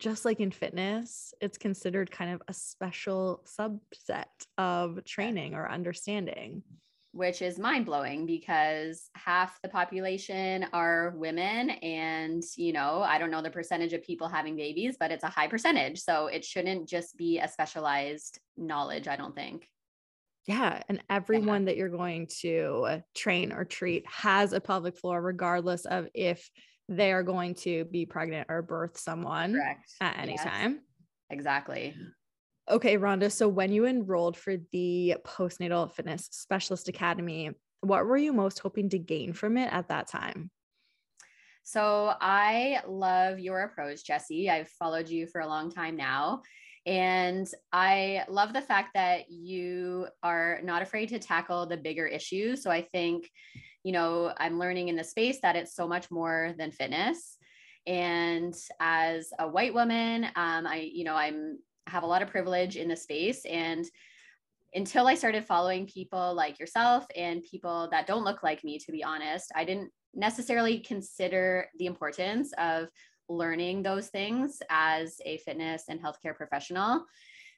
Just 0.00 0.24
like 0.24 0.40
in 0.40 0.50
fitness, 0.50 1.32
it's 1.40 1.56
considered 1.56 2.10
kind 2.10 2.34
of 2.34 2.42
a 2.48 2.52
special 2.52 3.44
subset 3.46 4.24
of 4.58 5.04
training 5.04 5.54
or 5.54 5.70
understanding 5.70 6.64
which 7.14 7.42
is 7.42 7.60
mind 7.60 7.86
blowing 7.86 8.26
because 8.26 9.08
half 9.14 9.62
the 9.62 9.68
population 9.68 10.66
are 10.72 11.14
women. 11.16 11.70
And, 11.70 12.42
you 12.56 12.72
know, 12.72 13.02
I 13.02 13.18
don't 13.18 13.30
know 13.30 13.40
the 13.40 13.50
percentage 13.50 13.92
of 13.92 14.02
people 14.02 14.26
having 14.26 14.56
babies, 14.56 14.96
but 14.98 15.12
it's 15.12 15.22
a 15.22 15.28
high 15.28 15.46
percentage. 15.46 16.00
So 16.00 16.26
it 16.26 16.44
shouldn't 16.44 16.88
just 16.88 17.16
be 17.16 17.38
a 17.38 17.46
specialized 17.46 18.40
knowledge, 18.56 19.06
I 19.06 19.14
don't 19.14 19.34
think. 19.34 19.68
Yeah. 20.46 20.82
And 20.88 21.02
everyone 21.08 21.62
yeah. 21.62 21.66
that 21.66 21.76
you're 21.76 21.88
going 21.88 22.26
to 22.40 22.84
uh, 22.88 23.00
train 23.14 23.52
or 23.52 23.64
treat 23.64 24.04
has 24.08 24.52
a 24.52 24.60
pelvic 24.60 24.98
floor, 24.98 25.22
regardless 25.22 25.84
of 25.86 26.08
if 26.14 26.50
they 26.88 27.12
are 27.12 27.22
going 27.22 27.54
to 27.54 27.84
be 27.84 28.06
pregnant 28.06 28.48
or 28.50 28.60
birth 28.60 28.98
someone 28.98 29.54
Correct. 29.54 29.88
at 30.00 30.18
any 30.18 30.32
yes. 30.32 30.42
time. 30.42 30.80
Exactly. 31.30 31.94
Okay, 32.70 32.96
Rhonda. 32.96 33.30
So 33.30 33.46
when 33.46 33.72
you 33.72 33.86
enrolled 33.86 34.36
for 34.36 34.56
the 34.72 35.16
postnatal 35.24 35.92
fitness 35.92 36.28
specialist 36.32 36.88
academy, 36.88 37.50
what 37.80 38.06
were 38.06 38.16
you 38.16 38.32
most 38.32 38.60
hoping 38.60 38.88
to 38.90 38.98
gain 38.98 39.34
from 39.34 39.58
it 39.58 39.70
at 39.72 39.88
that 39.88 40.08
time? 40.08 40.50
So 41.62 42.14
I 42.20 42.80
love 42.86 43.38
your 43.38 43.62
approach, 43.62 44.04
Jessie. 44.04 44.50
I've 44.50 44.68
followed 44.68 45.08
you 45.08 45.26
for 45.26 45.40
a 45.40 45.46
long 45.46 45.70
time 45.70 45.96
now. 45.96 46.42
And 46.86 47.48
I 47.72 48.24
love 48.28 48.52
the 48.52 48.60
fact 48.60 48.90
that 48.94 49.30
you 49.30 50.06
are 50.22 50.60
not 50.62 50.82
afraid 50.82 51.08
to 51.10 51.18
tackle 51.18 51.66
the 51.66 51.78
bigger 51.78 52.06
issues. 52.06 52.62
So 52.62 52.70
I 52.70 52.82
think, 52.92 53.30
you 53.82 53.92
know, 53.92 54.32
I'm 54.36 54.58
learning 54.58 54.88
in 54.88 54.96
the 54.96 55.04
space 55.04 55.38
that 55.40 55.56
it's 55.56 55.74
so 55.74 55.88
much 55.88 56.10
more 56.10 56.54
than 56.58 56.70
fitness. 56.70 57.38
And 57.86 58.54
as 58.80 59.30
a 59.38 59.48
white 59.48 59.72
woman, 59.72 60.24
um, 60.36 60.66
I, 60.66 60.90
you 60.92 61.04
know, 61.04 61.14
I'm 61.14 61.58
have 61.86 62.02
a 62.02 62.06
lot 62.06 62.22
of 62.22 62.28
privilege 62.28 62.76
in 62.76 62.88
the 62.88 62.96
space 62.96 63.44
and 63.44 63.86
until 64.74 65.06
I 65.06 65.14
started 65.14 65.44
following 65.44 65.86
people 65.86 66.34
like 66.34 66.58
yourself 66.58 67.06
and 67.16 67.42
people 67.42 67.88
that 67.92 68.06
don't 68.06 68.24
look 68.24 68.42
like 68.42 68.64
me, 68.64 68.78
to 68.78 68.92
be 68.92 69.04
honest, 69.04 69.52
I 69.54 69.64
didn't 69.64 69.90
necessarily 70.14 70.80
consider 70.80 71.68
the 71.78 71.86
importance 71.86 72.52
of 72.58 72.88
learning 73.28 73.82
those 73.82 74.08
things 74.08 74.60
as 74.70 75.20
a 75.24 75.38
fitness 75.38 75.84
and 75.88 76.02
healthcare 76.02 76.36
professional. 76.36 77.04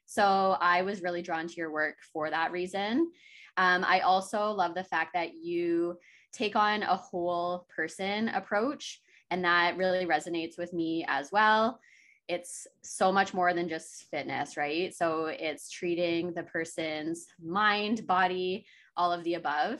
So 0.05 0.57
I 0.61 0.83
was 0.83 1.01
really 1.01 1.21
drawn 1.21 1.47
to 1.47 1.55
your 1.55 1.71
work 1.71 1.97
for 2.13 2.29
that 2.29 2.51
reason. 2.51 3.11
Um, 3.57 3.83
I 3.85 4.01
also 4.01 4.51
love 4.51 4.75
the 4.75 4.83
fact 4.83 5.11
that 5.13 5.33
you 5.33 5.97
take 6.31 6.55
on 6.55 6.83
a 6.83 6.95
whole 6.95 7.65
person 7.75 8.29
approach, 8.29 9.01
and 9.31 9.43
that 9.43 9.75
really 9.75 10.05
resonates 10.05 10.57
with 10.57 10.71
me 10.71 11.03
as 11.07 11.31
well. 11.31 11.79
It's 12.27 12.67
so 12.81 13.11
much 13.11 13.33
more 13.33 13.53
than 13.53 13.69
just 13.69 14.09
fitness, 14.11 14.57
right? 14.57 14.93
So 14.93 15.27
it's 15.27 15.69
treating 15.69 16.33
the 16.33 16.43
person's 16.43 17.25
mind, 17.41 18.05
body, 18.05 18.65
all 18.95 19.13
of 19.13 19.23
the 19.23 19.35
above. 19.35 19.79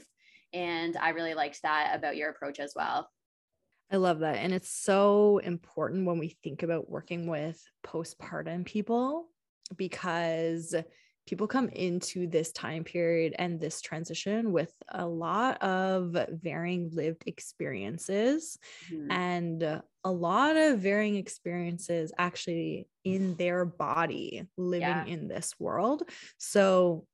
And 0.53 0.95
I 0.97 1.09
really 1.09 1.33
liked 1.33 1.61
that 1.63 1.93
about 1.93 2.15
your 2.15 2.29
approach 2.29 2.59
as 2.59 2.73
well. 2.75 3.09
I 3.91 3.97
love 3.97 4.19
that. 4.19 4.35
And 4.35 4.53
it's 4.53 4.69
so 4.69 5.39
important 5.39 6.05
when 6.05 6.19
we 6.19 6.37
think 6.43 6.63
about 6.63 6.89
working 6.89 7.27
with 7.27 7.61
postpartum 7.85 8.65
people 8.65 9.27
because 9.75 10.75
people 11.27 11.47
come 11.47 11.69
into 11.69 12.27
this 12.27 12.51
time 12.51 12.83
period 12.83 13.35
and 13.37 13.59
this 13.59 13.81
transition 13.81 14.51
with 14.51 14.71
a 14.89 15.05
lot 15.05 15.61
of 15.61 16.17
varying 16.41 16.89
lived 16.93 17.23
experiences 17.27 18.57
mm-hmm. 18.91 19.11
and 19.11 19.81
a 20.07 20.11
lot 20.11 20.55
of 20.55 20.79
varying 20.79 21.17
experiences 21.17 22.13
actually 22.17 22.87
in 23.03 23.35
their 23.35 23.65
body 23.65 24.47
living 24.55 24.87
yeah. 24.87 25.05
in 25.05 25.27
this 25.27 25.53
world. 25.59 26.03
So 26.37 27.05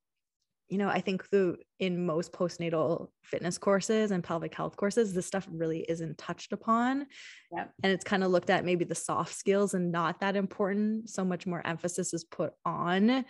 you 0.70 0.78
know, 0.78 0.88
I 0.88 1.00
think 1.00 1.28
the 1.28 1.56
in 1.78 2.06
most 2.06 2.32
postnatal 2.32 3.08
fitness 3.22 3.58
courses 3.58 4.10
and 4.10 4.24
pelvic 4.24 4.54
health 4.54 4.76
courses, 4.76 5.12
this 5.12 5.26
stuff 5.26 5.46
really 5.50 5.84
isn't 5.88 6.16
touched 6.16 6.52
upon. 6.52 7.06
Yep. 7.52 7.72
And 7.82 7.92
it's 7.92 8.04
kind 8.04 8.24
of 8.24 8.30
looked 8.30 8.48
at 8.48 8.64
maybe 8.64 8.84
the 8.84 8.94
soft 8.94 9.34
skills 9.34 9.74
and 9.74 9.92
not 9.92 10.20
that 10.20 10.36
important. 10.36 11.10
So 11.10 11.24
much 11.24 11.46
more 11.46 11.64
emphasis 11.66 12.14
is 12.14 12.24
put 12.24 12.54
on 12.64 13.26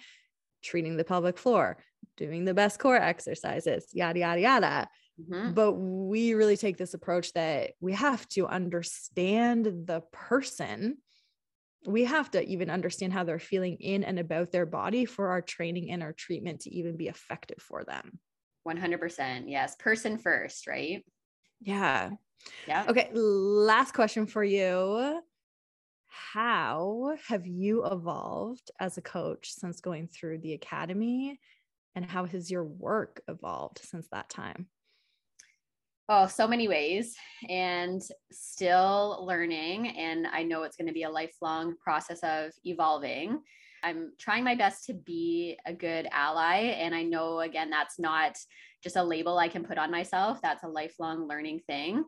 treating 0.63 0.97
the 0.97 1.05
pelvic 1.05 1.37
floor, 1.37 1.77
doing 2.17 2.45
the 2.45 2.55
best 2.55 2.79
core 2.79 2.97
exercises, 2.97 3.89
yada, 3.93 4.21
yada, 4.21 4.41
yada. 4.41 4.89
Mm-hmm. 5.21 5.53
But 5.53 5.73
we 5.75 6.35
really 6.35 6.57
take 6.57 6.77
this 6.77 6.95
approach 6.95 7.33
that 7.35 7.73
we 7.81 7.93
have 7.93 8.29
to 8.31 8.47
understand 8.47 9.67
the 9.87 10.03
person 10.13 10.97
we 11.87 12.05
have 12.05 12.31
to 12.31 12.43
even 12.43 12.71
understand 12.71 13.13
how 13.13 13.25
they're 13.25 13.39
feeling 13.39 13.77
in 13.81 14.05
and 14.05 14.19
about 14.19 14.53
their 14.53 14.67
body 14.67 15.05
for 15.05 15.29
our 15.29 15.43
training 15.43 15.91
and 15.91 16.03
our 16.03 16.13
treatment 16.13 16.61
to 16.61 16.75
even 16.75 16.97
be 16.97 17.09
effective 17.09 17.61
for 17.61 17.85
them. 17.85 18.19
100%. 18.67 19.45
Yes. 19.47 19.77
Person 19.77 20.17
first, 20.17 20.67
right? 20.67 21.05
Yeah. 21.61 22.11
Yeah. 22.67 22.87
Okay. 22.89 23.11
Last 23.13 23.93
question 23.93 24.27
for 24.27 24.43
you. 24.43 25.21
How 26.07 27.17
have 27.29 27.47
you 27.47 27.85
evolved 27.85 28.71
as 28.81 28.97
a 28.97 29.03
coach 29.03 29.51
since 29.51 29.81
going 29.81 30.09
through 30.09 30.39
the 30.39 30.55
academy? 30.55 31.39
And 31.95 32.05
how 32.05 32.25
has 32.25 32.51
your 32.51 32.65
work 32.65 33.23
evolved 33.29 33.81
since 33.83 34.09
that 34.11 34.31
time? 34.31 34.69
Oh 36.07 36.27
so 36.27 36.47
many 36.47 36.69
ways 36.69 37.17
and 37.49 38.03
still 38.31 39.25
learning 39.27 39.89
and 39.97 40.27
i 40.27 40.43
know 40.43 40.63
it's 40.63 40.77
going 40.77 40.87
to 40.87 40.93
be 40.93 41.05
a 41.05 41.11
lifelong 41.11 41.77
process 41.83 42.21
of 42.23 42.53
evolving. 42.65 43.41
I'm 43.83 44.13
trying 44.19 44.45
my 44.45 44.55
best 44.55 44.85
to 44.87 44.95
be 44.95 45.59
a 45.65 45.73
good 45.73 46.07
ally 46.13 46.75
and 46.79 46.95
i 46.95 47.03
know 47.03 47.41
again 47.41 47.71
that's 47.71 47.99
not 47.99 48.37
just 48.83 48.97
a 48.97 49.03
label 49.03 49.39
i 49.39 49.49
can 49.49 49.65
put 49.65 49.79
on 49.79 49.91
myself 49.91 50.43
that's 50.43 50.63
a 50.63 50.69
lifelong 50.69 51.27
learning 51.27 51.61
thing 51.67 52.05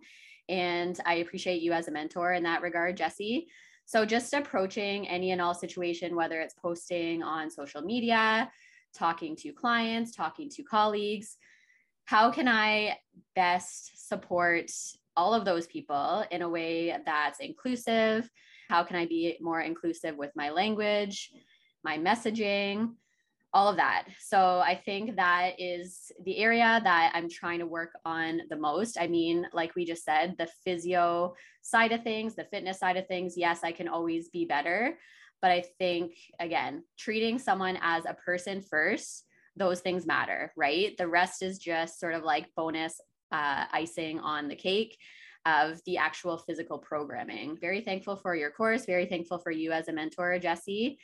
and 0.51 1.01
i 1.07 1.15
appreciate 1.15 1.63
you 1.63 1.73
as 1.73 1.89
a 1.89 1.91
mentor 1.91 2.35
in 2.35 2.43
that 2.43 2.61
regard 2.63 2.99
jessie. 2.99 3.47
So 3.87 4.05
just 4.05 4.35
approaching 4.35 5.09
any 5.09 5.31
and 5.31 5.41
all 5.41 5.55
situation 5.55 6.17
whether 6.17 6.41
it's 6.43 6.55
posting 6.55 7.23
on 7.23 7.51
social 7.51 7.81
media 7.81 8.51
talking 8.95 9.37
to 9.37 9.53
clients 9.53 10.15
talking 10.15 10.51
to 10.51 10.63
colleagues 10.63 11.39
how 12.07 12.31
can 12.31 12.49
I 12.49 12.99
best 13.35 14.09
support 14.09 14.71
all 15.17 15.35
of 15.35 15.45
those 15.45 15.67
people 15.67 16.25
in 16.31 16.43
a 16.43 16.49
way 16.49 16.97
that's 17.05 17.41
inclusive? 17.41 18.31
How 18.69 18.85
can 18.85 18.97
I 18.97 19.07
be 19.07 19.37
more 19.41 19.61
inclusive 19.61 20.17
with 20.17 20.31
my 20.37 20.51
language, 20.51 21.33
my 21.83 21.99
messaging, 21.99 22.95
all 23.53 23.69
of 23.69 23.77
that? 23.77 24.05
So 24.21 24.61
I 24.65 24.77
think 24.77 25.17
that 25.17 25.55
is 25.59 26.13
the 26.25 26.39
area 26.39 26.81
that 26.83 27.13
I'm 27.13 27.29
trying 27.29 27.59
to 27.59 27.67
work 27.67 27.91
on 28.05 28.43
the 28.51 28.57
most. 28.57 28.99
I 29.01 29.09
mean, 29.09 29.47
like 29.53 29.75
we 29.75 29.85
just 29.85 30.05
said, 30.05 30.37
the 30.39 30.49
physio 30.65 31.35
side 31.63 31.91
of 31.91 32.05
things, 32.05 32.37
the 32.37 32.45
fitness 32.45 32.79
side 32.79 32.97
of 32.97 33.09
things, 33.09 33.37
yes, 33.37 33.61
I 33.65 33.73
can 33.73 33.89
always 33.89 34.29
be 34.29 34.45
better. 34.45 34.97
But 35.43 35.51
I 35.51 35.65
think, 35.79 36.13
again, 36.39 36.85
treating 36.97 37.39
someone 37.39 37.79
as 37.83 38.05
a 38.07 38.15
person 38.15 38.63
first 38.63 39.26
those 39.57 39.81
things 39.81 40.07
matter, 40.07 40.53
right? 40.57 40.97
The 40.97 41.09
rest 41.09 41.43
is 41.43 41.59
just 41.59 41.99
sort 41.99 42.15
of 42.15 42.23
like 42.23 42.55
bonus 42.57 43.01
uh, 43.33 43.65
icing 43.73 44.21
on 44.21 44.49
the 44.49 44.57
cake 44.57 44.97
of 45.47 45.81
the 45.87 45.97
actual 45.97 46.39
physical 46.39 46.79
programming. 46.79 47.57
Very 47.61 47.81
thankful 47.81 48.17
for 48.17 48.35
your 48.35 48.51
course, 48.51 48.85
very 48.85 49.07
thankful 49.07 49.39
for 49.39 49.51
you 49.51 49.73
as 49.73 49.89
a 49.89 49.93
mentor, 49.93 50.39
Jessie, 50.39 50.99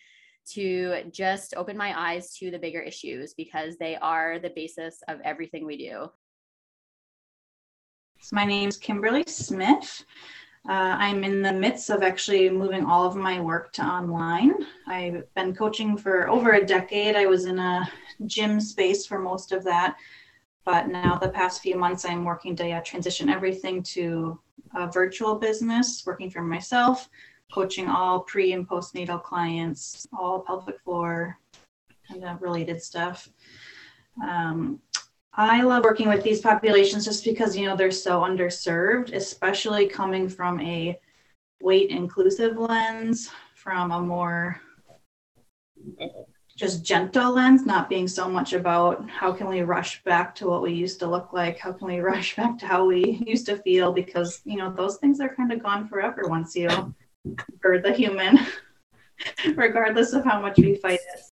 to 0.51 1.05
just 1.13 1.55
open 1.57 1.77
my 1.77 1.99
eyes 1.99 2.35
to 2.39 2.51
the 2.51 2.59
bigger 2.59 2.81
issues 2.81 3.35
because 3.35 3.77
they 3.79 3.97
are 3.97 4.39
the 4.39 4.51
basis 4.55 4.99
of 5.09 5.21
everything 5.25 5.65
we 5.65 5.77
do. 5.77 6.11
So 8.19 8.37
my 8.37 8.45
name 8.45 8.69
is 8.69 8.77
Kimberly 8.77 9.25
Smith. 9.27 10.05
Uh, 10.69 10.95
I'm 10.97 11.25
in 11.25 11.43
the 11.43 11.53
midst 11.53 11.91
of 11.91 12.03
actually 12.03 12.49
moving 12.49 12.85
all 12.85 13.05
of 13.05 13.17
my 13.17 13.41
work 13.41 13.73
to 13.73 13.83
online. 13.83 14.55
I've 14.87 15.25
been 15.35 15.55
coaching 15.55 15.97
for 15.97 16.29
over 16.29 16.53
a 16.53 16.65
decade. 16.65 17.17
I 17.17 17.27
was 17.27 17.47
in 17.47 17.59
a 17.59 17.89
gym 18.27 18.61
space 18.61 19.05
for 19.05 19.19
most 19.19 19.51
of 19.51 19.65
that. 19.65 19.97
But 20.65 20.89
now, 20.89 21.17
the 21.17 21.29
past 21.29 21.63
few 21.63 21.77
months, 21.77 22.05
I'm 22.05 22.25
working 22.25 22.55
to 22.57 22.69
yeah, 22.69 22.81
transition 22.81 23.29
everything 23.29 23.83
to 23.95 24.39
a 24.77 24.87
virtual 24.87 25.35
business, 25.35 26.05
working 26.07 26.31
for 26.31 26.43
myself, 26.43 27.09
coaching 27.53 27.89
all 27.89 28.21
pre 28.21 28.53
and 28.53 28.69
postnatal 28.69 29.21
clients, 29.21 30.07
all 30.17 30.41
pelvic 30.41 30.81
floor 30.83 31.39
kind 32.09 32.25
of 32.25 32.41
related 32.41 32.81
stuff. 32.81 33.29
Um, 34.23 34.81
I 35.35 35.63
love 35.63 35.85
working 35.85 36.09
with 36.09 36.23
these 36.23 36.43
populations 36.43 37.07
just 37.07 37.25
because 37.25 37.57
you 37.57 37.67
know 37.67 37.75
they're 37.75 37.91
so 37.91 38.21
underserved, 38.21 39.15
especially 39.15 39.87
coming 39.87 40.29
from 40.29 40.61
a 40.61 40.99
weight 41.63 41.91
inclusive 41.91 42.59
lens, 42.59 43.31
from 43.55 43.93
a 43.93 44.01
more 44.01 44.61
just 46.55 46.85
gentle 46.85 47.33
lens, 47.33 47.65
not 47.65 47.89
being 47.89 48.07
so 48.07 48.29
much 48.29 48.53
about 48.53 49.09
how 49.09 49.33
can 49.33 49.49
we 49.49 49.63
rush 49.63 50.05
back 50.05 50.35
to 50.35 50.47
what 50.47 50.61
we 50.61 50.73
used 50.73 51.01
to 51.01 51.07
look 51.07 51.33
like, 51.33 51.59
how 51.59 51.73
can 51.73 51.87
we 51.87 52.01
rush 52.13 52.37
back 52.37 52.59
to 52.59 52.67
how 52.67 52.85
we 52.85 53.23
used 53.27 53.47
to 53.47 53.57
feel, 53.57 53.91
because 53.91 54.43
you 54.45 54.59
know 54.59 54.71
those 54.71 54.99
things 54.99 55.19
are 55.19 55.35
kind 55.35 55.51
of 55.51 55.63
gone 55.63 55.89
forever 55.89 56.25
once 56.27 56.55
you 56.55 56.95
birth 57.63 57.85
the 57.85 57.93
human, 57.93 58.39
regardless 59.55 60.13
of 60.13 60.25
how 60.25 60.43
much 60.43 60.59
we 60.59 60.75
fight 60.75 61.01
it. 61.15 61.32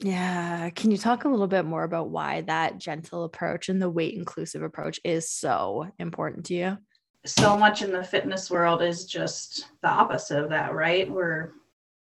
Yeah. 0.00 0.70
Can 0.70 0.90
you 0.90 0.96
talk 0.96 1.24
a 1.24 1.28
little 1.28 1.46
bit 1.46 1.66
more 1.66 1.84
about 1.84 2.08
why 2.08 2.40
that 2.42 2.78
gentle 2.78 3.24
approach 3.24 3.68
and 3.68 3.80
the 3.80 3.90
weight 3.90 4.14
inclusive 4.14 4.62
approach 4.62 4.98
is 5.04 5.30
so 5.30 5.90
important 5.98 6.46
to 6.46 6.54
you? 6.54 6.78
So 7.26 7.56
much 7.56 7.82
in 7.82 7.92
the 7.92 8.02
fitness 8.02 8.50
world 8.50 8.80
is 8.80 9.04
just 9.04 9.68
the 9.82 9.88
opposite 9.88 10.42
of 10.42 10.48
that, 10.50 10.74
right? 10.74 11.10
Where, 11.10 11.52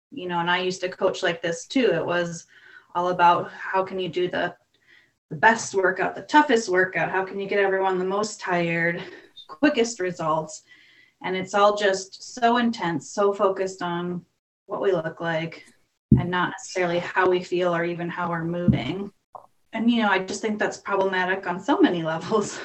you 0.09 0.29
know, 0.29 0.39
and 0.39 0.49
I 0.49 0.61
used 0.61 0.79
to 0.81 0.89
coach 0.89 1.21
like 1.21 1.41
this 1.41 1.67
too. 1.67 1.91
It 1.91 2.05
was 2.05 2.45
all 2.95 3.09
about 3.09 3.51
how 3.51 3.83
can 3.83 3.99
you 3.99 4.09
do 4.09 4.29
the 4.29 4.55
the 5.29 5.37
best 5.37 5.73
workout, 5.73 6.13
the 6.13 6.23
toughest 6.23 6.67
workout? 6.67 7.09
How 7.09 7.23
can 7.23 7.39
you 7.39 7.47
get 7.47 7.59
everyone 7.59 7.97
the 7.97 8.05
most 8.05 8.41
tired, 8.41 9.01
quickest 9.47 10.01
results? 10.01 10.63
And 11.23 11.37
it's 11.37 11.53
all 11.53 11.77
just 11.77 12.35
so 12.35 12.57
intense, 12.57 13.11
so 13.11 13.33
focused 13.33 13.81
on 13.81 14.25
what 14.65 14.81
we 14.81 14.91
look 14.91 15.21
like 15.21 15.65
and 16.17 16.29
not 16.29 16.51
necessarily 16.51 16.99
how 16.99 17.29
we 17.29 17.43
feel 17.43 17.75
or 17.75 17.83
even 17.83 18.09
how 18.09 18.29
we're 18.29 18.43
moving. 18.43 19.11
And, 19.73 19.89
you 19.89 20.01
know, 20.01 20.09
I 20.09 20.19
just 20.19 20.41
think 20.41 20.59
that's 20.59 20.77
problematic 20.77 21.47
on 21.47 21.59
so 21.59 21.79
many 21.79 22.03
levels. 22.13 22.59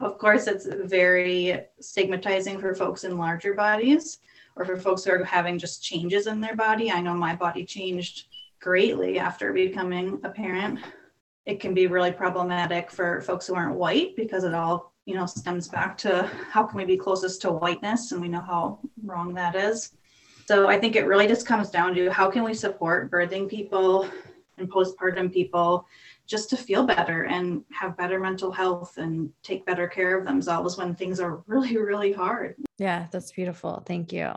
of 0.00 0.18
course, 0.18 0.46
it's 0.46 0.66
very 0.66 1.60
stigmatizing 1.80 2.58
for 2.58 2.74
folks 2.74 3.04
in 3.04 3.18
larger 3.18 3.54
bodies 3.54 4.18
or 4.56 4.64
for 4.64 4.76
folks 4.76 5.04
who 5.04 5.12
are 5.12 5.24
having 5.24 5.58
just 5.58 5.82
changes 5.82 6.26
in 6.26 6.40
their 6.40 6.56
body. 6.56 6.90
I 6.90 7.00
know 7.00 7.14
my 7.14 7.34
body 7.34 7.64
changed 7.64 8.26
greatly 8.60 9.18
after 9.18 9.52
becoming 9.52 10.20
a 10.24 10.30
parent. 10.30 10.80
It 11.46 11.60
can 11.60 11.74
be 11.74 11.86
really 11.86 12.12
problematic 12.12 12.90
for 12.90 13.20
folks 13.22 13.46
who 13.46 13.54
aren't 13.54 13.76
white 13.76 14.14
because 14.16 14.44
it 14.44 14.54
all, 14.54 14.92
you 15.06 15.14
know, 15.14 15.26
stems 15.26 15.68
back 15.68 15.96
to 15.98 16.30
how 16.50 16.64
can 16.64 16.76
we 16.76 16.84
be 16.84 16.96
closest 16.96 17.42
to 17.42 17.52
whiteness 17.52 18.12
and 18.12 18.20
we 18.20 18.28
know 18.28 18.40
how 18.40 18.78
wrong 19.02 19.34
that 19.34 19.54
is. 19.54 19.92
So 20.50 20.68
I 20.68 20.80
think 20.80 20.96
it 20.96 21.06
really 21.06 21.28
just 21.28 21.46
comes 21.46 21.70
down 21.70 21.94
to 21.94 22.10
how 22.10 22.28
can 22.28 22.42
we 22.42 22.54
support 22.54 23.08
birthing 23.08 23.48
people 23.48 24.08
and 24.58 24.68
postpartum 24.68 25.32
people 25.32 25.86
just 26.26 26.50
to 26.50 26.56
feel 26.56 26.84
better 26.84 27.26
and 27.26 27.62
have 27.70 27.96
better 27.96 28.18
mental 28.18 28.50
health 28.50 28.96
and 28.96 29.30
take 29.44 29.64
better 29.64 29.86
care 29.86 30.18
of 30.18 30.26
themselves 30.26 30.76
when 30.76 30.96
things 30.96 31.20
are 31.20 31.44
really, 31.46 31.76
really 31.76 32.12
hard. 32.12 32.56
Yeah, 32.78 33.06
that's 33.12 33.30
beautiful. 33.30 33.84
Thank 33.86 34.12
you. 34.12 34.32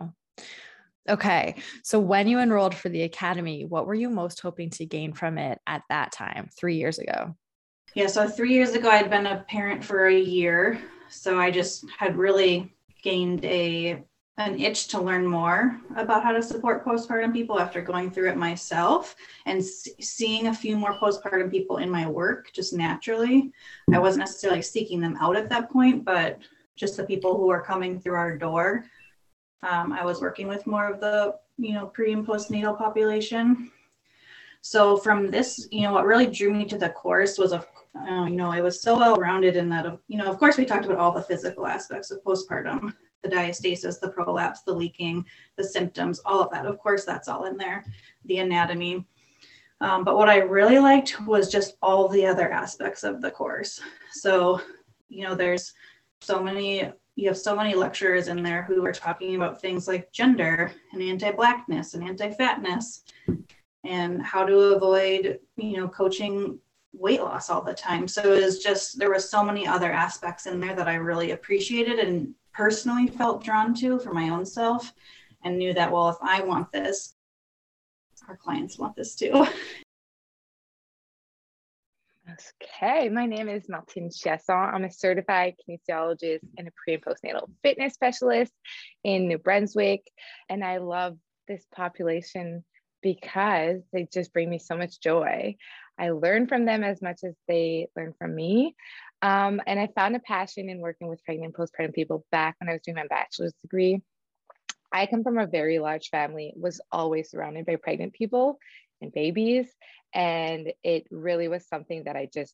Okay. 1.09 1.55
So 1.81 1.99
when 1.99 2.27
you 2.27 2.37
enrolled 2.37 2.75
for 2.75 2.89
the 2.89 3.01
academy, 3.01 3.65
what 3.65 3.87
were 3.87 3.95
you 3.95 4.07
most 4.07 4.39
hoping 4.39 4.69
to 4.69 4.85
gain 4.85 5.13
from 5.13 5.39
it 5.39 5.57
at 5.65 5.81
that 5.89 6.11
time, 6.11 6.47
three 6.55 6.75
years 6.75 6.99
ago? 6.99 7.35
Yeah. 7.95 8.05
So 8.05 8.27
three 8.27 8.53
years 8.53 8.73
ago, 8.73 8.87
I'd 8.87 9.09
been 9.09 9.25
a 9.25 9.43
parent 9.49 9.83
for 9.83 10.05
a 10.05 10.15
year. 10.15 10.79
So 11.09 11.39
I 11.39 11.49
just 11.49 11.85
had 11.97 12.15
really 12.15 12.71
gained 13.01 13.43
a 13.45 14.03
an 14.37 14.59
itch 14.59 14.87
to 14.87 14.99
learn 14.99 15.27
more 15.27 15.79
about 15.95 16.23
how 16.23 16.31
to 16.31 16.41
support 16.41 16.83
postpartum 16.83 17.31
people 17.31 17.59
after 17.59 17.81
going 17.81 18.09
through 18.09 18.29
it 18.29 18.37
myself 18.37 19.15
and 19.45 19.63
seeing 19.63 20.47
a 20.47 20.53
few 20.53 20.75
more 20.75 20.97
postpartum 20.99 21.51
people 21.51 21.77
in 21.77 21.89
my 21.89 22.09
work 22.09 22.51
just 22.51 22.73
naturally. 22.73 23.51
I 23.93 23.99
wasn't 23.99 24.21
necessarily 24.21 24.63
seeking 24.63 24.99
them 24.99 25.17
out 25.19 25.37
at 25.37 25.49
that 25.49 25.69
point, 25.69 26.03
but 26.03 26.39
just 26.75 26.97
the 26.97 27.03
people 27.03 27.37
who 27.37 27.49
are 27.49 27.61
coming 27.61 27.99
through 27.99 28.15
our 28.15 28.35
door 28.35 28.85
um, 29.63 29.93
I 29.93 30.03
was 30.03 30.21
working 30.21 30.47
with 30.47 30.67
more 30.67 30.87
of 30.87 30.99
the, 30.99 31.35
you 31.57 31.73
know, 31.73 31.87
pre 31.87 32.11
and 32.13 32.27
postnatal 32.27 32.77
population. 32.77 33.71
So 34.61 34.97
from 34.97 35.31
this, 35.31 35.67
you 35.71 35.81
know, 35.81 35.93
what 35.93 36.05
really 36.05 36.27
drew 36.27 36.53
me 36.53 36.65
to 36.65 36.77
the 36.77 36.89
course 36.89 37.37
was, 37.37 37.53
a, 37.53 37.65
uh, 37.97 38.25
you 38.25 38.35
know, 38.35 38.51
it 38.51 38.61
was 38.61 38.81
so 38.81 38.97
well 38.97 39.15
rounded 39.15 39.55
in 39.55 39.69
that, 39.69 39.85
you 40.07 40.17
know, 40.17 40.25
of 40.25 40.37
course 40.37 40.57
we 40.57 40.65
talked 40.65 40.85
about 40.85 40.97
all 40.97 41.11
the 41.11 41.21
physical 41.21 41.65
aspects 41.65 42.11
of 42.11 42.23
postpartum, 42.23 42.93
the 43.23 43.29
diastasis, 43.29 43.99
the 43.99 44.09
prolapse, 44.09 44.61
the 44.61 44.73
leaking, 44.73 45.25
the 45.55 45.63
symptoms, 45.63 46.19
all 46.25 46.41
of 46.41 46.51
that. 46.51 46.65
Of 46.65 46.77
course, 46.77 47.05
that's 47.05 47.27
all 47.27 47.45
in 47.45 47.57
there, 47.57 47.85
the 48.25 48.37
anatomy. 48.39 49.05
Um, 49.81 50.03
but 50.03 50.17
what 50.17 50.29
I 50.29 50.37
really 50.37 50.79
liked 50.79 51.19
was 51.25 51.51
just 51.51 51.75
all 51.81 52.07
the 52.07 52.25
other 52.25 52.51
aspects 52.51 53.03
of 53.03 53.21
the 53.21 53.31
course. 53.31 53.81
So, 54.11 54.61
you 55.09 55.23
know, 55.23 55.35
there's 55.35 55.73
so 56.21 56.41
many 56.41 56.91
you 57.15 57.27
have 57.27 57.37
so 57.37 57.55
many 57.55 57.75
lecturers 57.75 58.27
in 58.27 58.41
there 58.41 58.63
who 58.63 58.83
are 58.85 58.91
talking 58.91 59.35
about 59.35 59.61
things 59.61 59.87
like 59.87 60.11
gender 60.11 60.71
and 60.93 61.01
anti-blackness 61.01 61.93
and 61.93 62.03
anti-fatness 62.03 63.03
and 63.83 64.21
how 64.21 64.45
to 64.45 64.55
avoid 64.75 65.39
you 65.57 65.77
know 65.77 65.87
coaching 65.87 66.57
weight 66.93 67.21
loss 67.21 67.49
all 67.49 67.61
the 67.61 67.73
time 67.73 68.07
so 68.07 68.33
it 68.33 68.43
was 68.43 68.63
just 68.63 68.97
there 68.97 69.09
were 69.09 69.19
so 69.19 69.43
many 69.43 69.67
other 69.67 69.91
aspects 69.91 70.45
in 70.45 70.59
there 70.59 70.75
that 70.75 70.87
i 70.87 70.95
really 70.95 71.31
appreciated 71.31 71.99
and 71.99 72.33
personally 72.53 73.07
felt 73.07 73.43
drawn 73.43 73.73
to 73.73 73.99
for 73.99 74.13
my 74.13 74.29
own 74.29 74.45
self 74.45 74.93
and 75.43 75.57
knew 75.57 75.73
that 75.73 75.91
well 75.91 76.09
if 76.09 76.17
i 76.21 76.41
want 76.41 76.71
this 76.71 77.15
our 78.29 78.37
clients 78.37 78.77
want 78.77 78.95
this 78.95 79.15
too 79.15 79.45
Okay, 82.61 83.09
my 83.09 83.25
name 83.25 83.49
is 83.49 83.67
Martine 83.67 84.09
Chasson. 84.09 84.73
I'm 84.73 84.85
a 84.85 84.91
certified 84.91 85.55
kinesiologist 85.59 86.39
and 86.57 86.67
a 86.67 86.71
pre 86.71 86.93
and 86.93 87.03
postnatal 87.03 87.49
fitness 87.61 87.93
specialist 87.93 88.53
in 89.03 89.27
New 89.27 89.37
Brunswick. 89.37 90.09
And 90.49 90.63
I 90.63 90.77
love 90.77 91.17
this 91.49 91.65
population 91.75 92.63
because 93.01 93.81
they 93.91 94.07
just 94.11 94.31
bring 94.31 94.49
me 94.49 94.57
so 94.57 94.77
much 94.77 95.01
joy. 95.01 95.57
I 95.99 96.09
learn 96.11 96.47
from 96.47 96.65
them 96.65 96.83
as 96.83 97.01
much 97.01 97.19
as 97.25 97.35
they 97.47 97.87
learn 97.95 98.13
from 98.17 98.33
me. 98.33 98.75
Um, 99.23 99.61
and 99.65 99.79
I 99.79 99.87
found 99.95 100.17
a 100.17 100.19
passion 100.19 100.69
in 100.69 100.79
working 100.79 101.07
with 101.07 101.23
pregnant 101.23 101.55
postpartum 101.55 101.93
people 101.93 102.25
back 102.29 102.57
when 102.59 102.69
I 102.69 102.73
was 102.73 102.81
doing 102.81 102.95
my 102.95 103.07
bachelor's 103.07 103.53
degree. 103.61 104.01
I 104.91 105.05
come 105.05 105.23
from 105.23 105.37
a 105.37 105.47
very 105.47 105.79
large 105.79 106.09
family, 106.09 106.53
was 106.57 106.81
always 106.91 107.31
surrounded 107.31 107.65
by 107.65 107.77
pregnant 107.77 108.13
people 108.13 108.59
and 109.01 109.13
babies. 109.13 109.67
And 110.13 110.73
it 110.83 111.07
really 111.09 111.47
was 111.47 111.65
something 111.65 112.03
that 112.03 112.17
I 112.17 112.29
just 112.31 112.53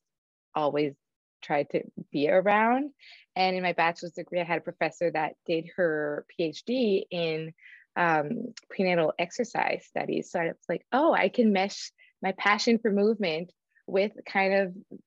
always 0.53 0.93
tried 1.41 1.71
to 1.71 1.81
be 2.11 2.29
around. 2.29 2.91
And 3.35 3.55
in 3.55 3.63
my 3.63 3.73
bachelor's 3.73 4.11
degree, 4.11 4.39
I 4.39 4.43
had 4.43 4.59
a 4.59 4.61
professor 4.61 5.09
that 5.09 5.33
did 5.47 5.69
her 5.75 6.23
PhD 6.39 7.01
in 7.09 7.51
um, 7.95 8.53
prenatal 8.69 9.13
exercise 9.17 9.85
studies. 9.87 10.29
So 10.31 10.39
I 10.39 10.45
was 10.45 10.55
like, 10.69 10.85
oh, 10.91 11.13
I 11.13 11.29
can 11.29 11.51
mesh 11.51 11.91
my 12.21 12.33
passion 12.33 12.77
for 12.77 12.91
movement 12.91 13.51
with 13.87 14.11
kind 14.27 14.53
of 14.53 14.99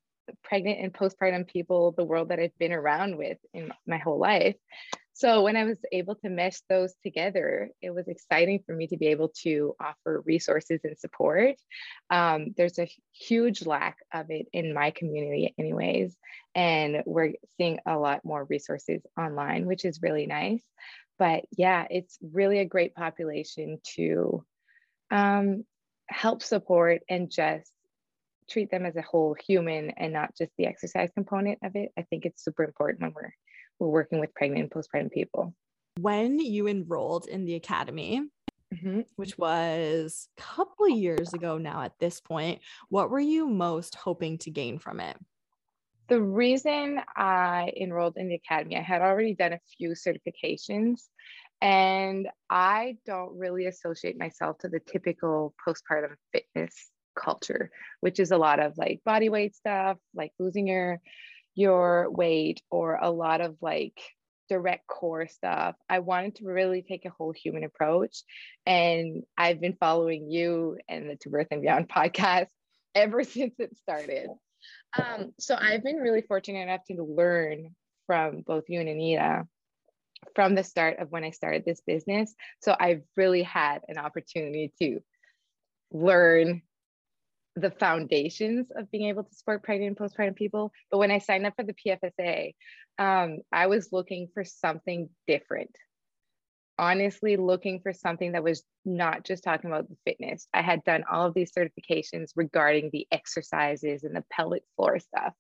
pregnant 0.43 0.81
and 0.81 0.93
postpartum 0.93 1.47
people, 1.47 1.93
the 1.93 2.05
world 2.05 2.29
that 2.29 2.41
I've 2.41 2.57
been 2.59 2.73
around 2.73 3.17
with 3.17 3.39
in 3.53 3.73
my 3.87 3.99
whole 3.99 4.19
life. 4.19 4.57
So 5.15 5.43
when 5.43 5.57
I 5.57 5.65
was 5.65 5.79
able 5.93 6.15
to 6.17 6.31
mesh 6.31 6.61
those 6.69 6.95
together, 7.03 7.71
it 7.83 7.91
was 7.91 8.09
exciting 8.09 8.61
for 8.65 8.75
me 8.75 8.87
to 8.89 8.97
be 8.97 9.09
able 9.09 9.29
to 9.43 9.77
offer 9.79 10.23
resources 10.25 10.81
and 10.85 10.99
support. 10.99 11.57
Um, 12.11 12.55
there's 12.57 12.79
a 12.79 12.91
huge 13.13 13.67
lack 13.67 13.99
of 14.13 14.31
it 14.31 14.47
in 14.53 14.73
my 14.73 14.91
community, 14.91 15.55
anyways, 15.59 16.17
and 16.55 17.03
we're 17.05 17.35
seeing 17.59 17.79
a 17.85 17.99
lot 17.99 18.25
more 18.25 18.45
resources 18.45 19.03
online, 19.19 19.67
which 19.67 19.85
is 19.85 20.03
really 20.03 20.27
nice. 20.27 20.65
But 21.19 21.45
yeah, 21.57 21.87
it's 21.91 22.19
really 22.23 22.59
a 22.59 22.65
great 22.65 22.95
population 22.95 23.81
to 23.97 24.45
um, 25.11 25.65
help 26.09 26.43
support 26.43 27.03
and 27.09 27.31
just 27.31 27.71
treat 28.49 28.71
them 28.71 28.87
as 28.87 28.97
a 28.97 29.03
whole 29.03 29.35
human 29.47 29.91
and 29.91 30.13
not 30.13 30.37
just 30.37 30.53
the 30.59 30.67
exercise 30.67 31.11
component 31.15 31.59
of 31.63 31.77
it. 31.77 31.91
I 31.99 32.03
think 32.03 32.25
it's 32.25 32.45
super 32.45 32.65
important 32.65 33.03
when 33.03 33.13
we're 33.15 33.33
we're 33.79 33.89
working 33.89 34.21
with 34.21 34.35
pregnant 34.35 34.63
and 34.63 34.71
postpartum 34.71 35.11
people. 35.11 35.55
When 36.01 36.39
you 36.39 36.69
enrolled 36.69 37.27
in 37.27 37.45
the 37.45 37.55
academy, 37.55 38.23
mm-hmm. 38.73 39.01
which 39.17 39.37
was 39.37 40.29
a 40.39 40.41
couple 40.41 40.89
years 40.89 41.35
ago 41.35 41.59
now 41.59 41.83
at 41.83 41.99
this 41.99 42.21
point, 42.21 42.61
what 42.89 43.11
were 43.11 43.21
you 43.21 43.49
most 43.49 43.95
hoping 43.95 44.39
to 44.39 44.51
gain 44.51 44.79
from 44.79 45.01
it? 45.01 45.17
The 46.09 46.21
reason 46.21 47.01
I 47.17 47.73
enrolled 47.81 48.17
in 48.17 48.29
the 48.29 48.35
academy, 48.35 48.77
I 48.77 48.83
had 48.83 49.03
already 49.03 49.35
done 49.35 49.53
a 49.53 49.61
few 49.77 49.91
certifications 49.91 51.03
and 51.61 52.29
I 52.51 52.97
don't 53.07 53.39
really 53.39 53.67
associate 53.67 54.19
myself 54.19 54.59
to 54.59 54.69
the 54.69 54.81
typical 54.81 55.55
postpartum 55.67 56.15
fitness 56.33 56.91
culture, 57.15 57.71
which 58.01 58.21
is 58.21 58.31
a 58.31 58.39
lot 58.39 58.61
of 58.61 58.77
like 58.77 59.01
body 59.05 59.29
weight 59.29 59.55
stuff, 59.55 59.99
like 60.15 60.33
losing 60.39 60.67
your 60.67 61.01
your 61.55 62.11
weight 62.11 62.63
or 62.71 62.97
a 62.97 63.11
lot 63.11 63.41
of 63.41 63.57
like 63.61 64.01
direct 64.49 64.87
core 64.87 65.27
stuff. 65.27 65.77
I 65.89 66.01
wanted 66.01 66.37
to 66.37 66.45
really 66.45 66.83
take 66.83 67.05
a 67.05 67.11
whole 67.11 67.33
human 67.33 67.65
approach. 67.65 68.23
And 68.67 69.23
I've 69.37 69.61
been 69.61 69.77
following 69.81 70.31
you 70.31 70.79
and 70.89 71.09
the 71.09 71.17
To 71.17 71.31
Birth 71.31 71.49
and 71.51 71.63
Beyond 71.63 71.89
podcast 71.89 72.49
ever 72.95 73.25
since 73.25 73.55
it 73.59 73.77
started. 73.79 74.29
Um, 74.99 75.33
so 75.39 75.57
I've 75.59 75.83
been 75.83 75.97
really 75.97 76.23
fortunate 76.23 76.61
enough 76.61 76.85
to 76.89 77.03
learn 77.03 77.75
from 78.07 78.43
both 78.43 78.65
you 78.69 78.81
and 78.81 78.89
Anita 78.89 79.47
from 80.35 80.55
the 80.55 80.63
start 80.63 80.99
of 80.99 81.11
when 81.11 81.25
I 81.25 81.31
started 81.31 81.65
this 81.65 81.81
business. 81.87 82.35
So 82.61 82.77
I've 82.79 83.03
really 83.17 83.43
had 83.43 83.81
an 83.89 83.99
opportunity 83.99 84.73
to 84.81 85.01
learn 85.91 86.63
the 87.57 87.71
foundations 87.71 88.69
of 88.75 88.91
being 88.91 89.09
able 89.09 89.25
to 89.25 89.35
support 89.35 89.63
pregnant 89.63 89.99
and 89.99 90.11
postpartum 90.11 90.37
people. 90.37 90.73
But 90.91 90.99
when 90.99 91.11
I 91.11 91.19
signed 91.19 91.47
up 91.47 91.55
for 91.57 91.65
the 91.65 91.75
PFSA, 91.75 92.55
um, 92.99 93.39
I 93.53 93.67
was 93.67 93.93
looking 93.93 94.29
for 94.33 94.45
something 94.45 95.11
different. 95.27 95.75
Honestly, 96.79 97.37
looking 97.37 97.81
for 97.81 97.93
something 97.93 98.33
that 98.33 98.43
was 98.43 98.65
not 98.85 99.25
just 99.25 99.45
talking 99.45 99.71
about 99.71 99.89
the 99.89 99.97
fitness. 100.05 100.49
I 100.55 100.63
had 100.63 100.83
done 100.85 101.05
all 101.11 101.27
of 101.27 101.35
these 101.35 101.53
certifications 101.53 102.31
regarding 102.35 102.91
the 102.93 103.07
exercises 103.13 104.05
and 104.05 104.17
the 104.17 104.25
pelvic 104.31 104.63
floor 104.77 104.99
stuff. 104.99 105.35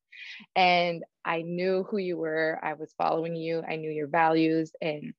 And 0.54 1.02
I 1.24 1.42
knew 1.42 1.84
who 1.90 1.96
you 1.96 2.18
were. 2.18 2.60
I 2.62 2.74
was 2.74 2.94
following 2.98 3.34
you. 3.34 3.62
I 3.66 3.76
knew 3.76 3.90
your 3.90 4.08
values 4.08 4.72
and 4.80 5.14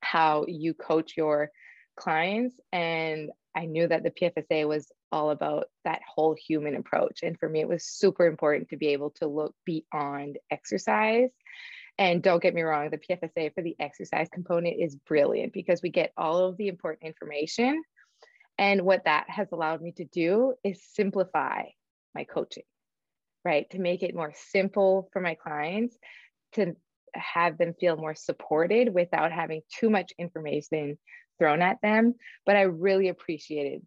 how 0.00 0.44
you 0.48 0.74
coach 0.74 1.14
your 1.16 1.50
clients. 1.96 2.60
And 2.72 3.30
I 3.56 3.64
knew 3.64 3.88
that 3.88 4.02
the 4.02 4.10
PFSA 4.10 4.68
was 4.68 4.92
all 5.10 5.30
about 5.30 5.68
that 5.84 6.02
whole 6.06 6.36
human 6.38 6.76
approach. 6.76 7.20
And 7.22 7.38
for 7.38 7.48
me, 7.48 7.60
it 7.60 7.68
was 7.68 7.86
super 7.86 8.26
important 8.26 8.68
to 8.68 8.76
be 8.76 8.88
able 8.88 9.10
to 9.16 9.26
look 9.26 9.54
beyond 9.64 10.38
exercise. 10.50 11.30
And 11.98 12.22
don't 12.22 12.42
get 12.42 12.54
me 12.54 12.60
wrong, 12.60 12.90
the 12.90 12.98
PFSA 12.98 13.54
for 13.54 13.62
the 13.62 13.74
exercise 13.80 14.28
component 14.30 14.76
is 14.78 14.94
brilliant 14.94 15.54
because 15.54 15.80
we 15.82 15.88
get 15.88 16.12
all 16.18 16.44
of 16.44 16.58
the 16.58 16.68
important 16.68 17.04
information. 17.06 17.82
And 18.58 18.82
what 18.82 19.06
that 19.06 19.30
has 19.30 19.48
allowed 19.52 19.80
me 19.80 19.92
to 19.92 20.04
do 20.04 20.52
is 20.62 20.82
simplify 20.92 21.62
my 22.14 22.24
coaching, 22.24 22.64
right? 23.42 23.68
To 23.70 23.78
make 23.78 24.02
it 24.02 24.14
more 24.14 24.34
simple 24.50 25.08
for 25.14 25.20
my 25.20 25.34
clients, 25.34 25.96
to 26.52 26.76
have 27.14 27.56
them 27.56 27.72
feel 27.80 27.96
more 27.96 28.14
supported 28.14 28.92
without 28.92 29.32
having 29.32 29.62
too 29.80 29.88
much 29.88 30.12
information 30.18 30.98
thrown 31.38 31.62
at 31.62 31.80
them. 31.82 32.14
But 32.44 32.56
I 32.56 32.62
really 32.62 33.08
appreciated 33.08 33.82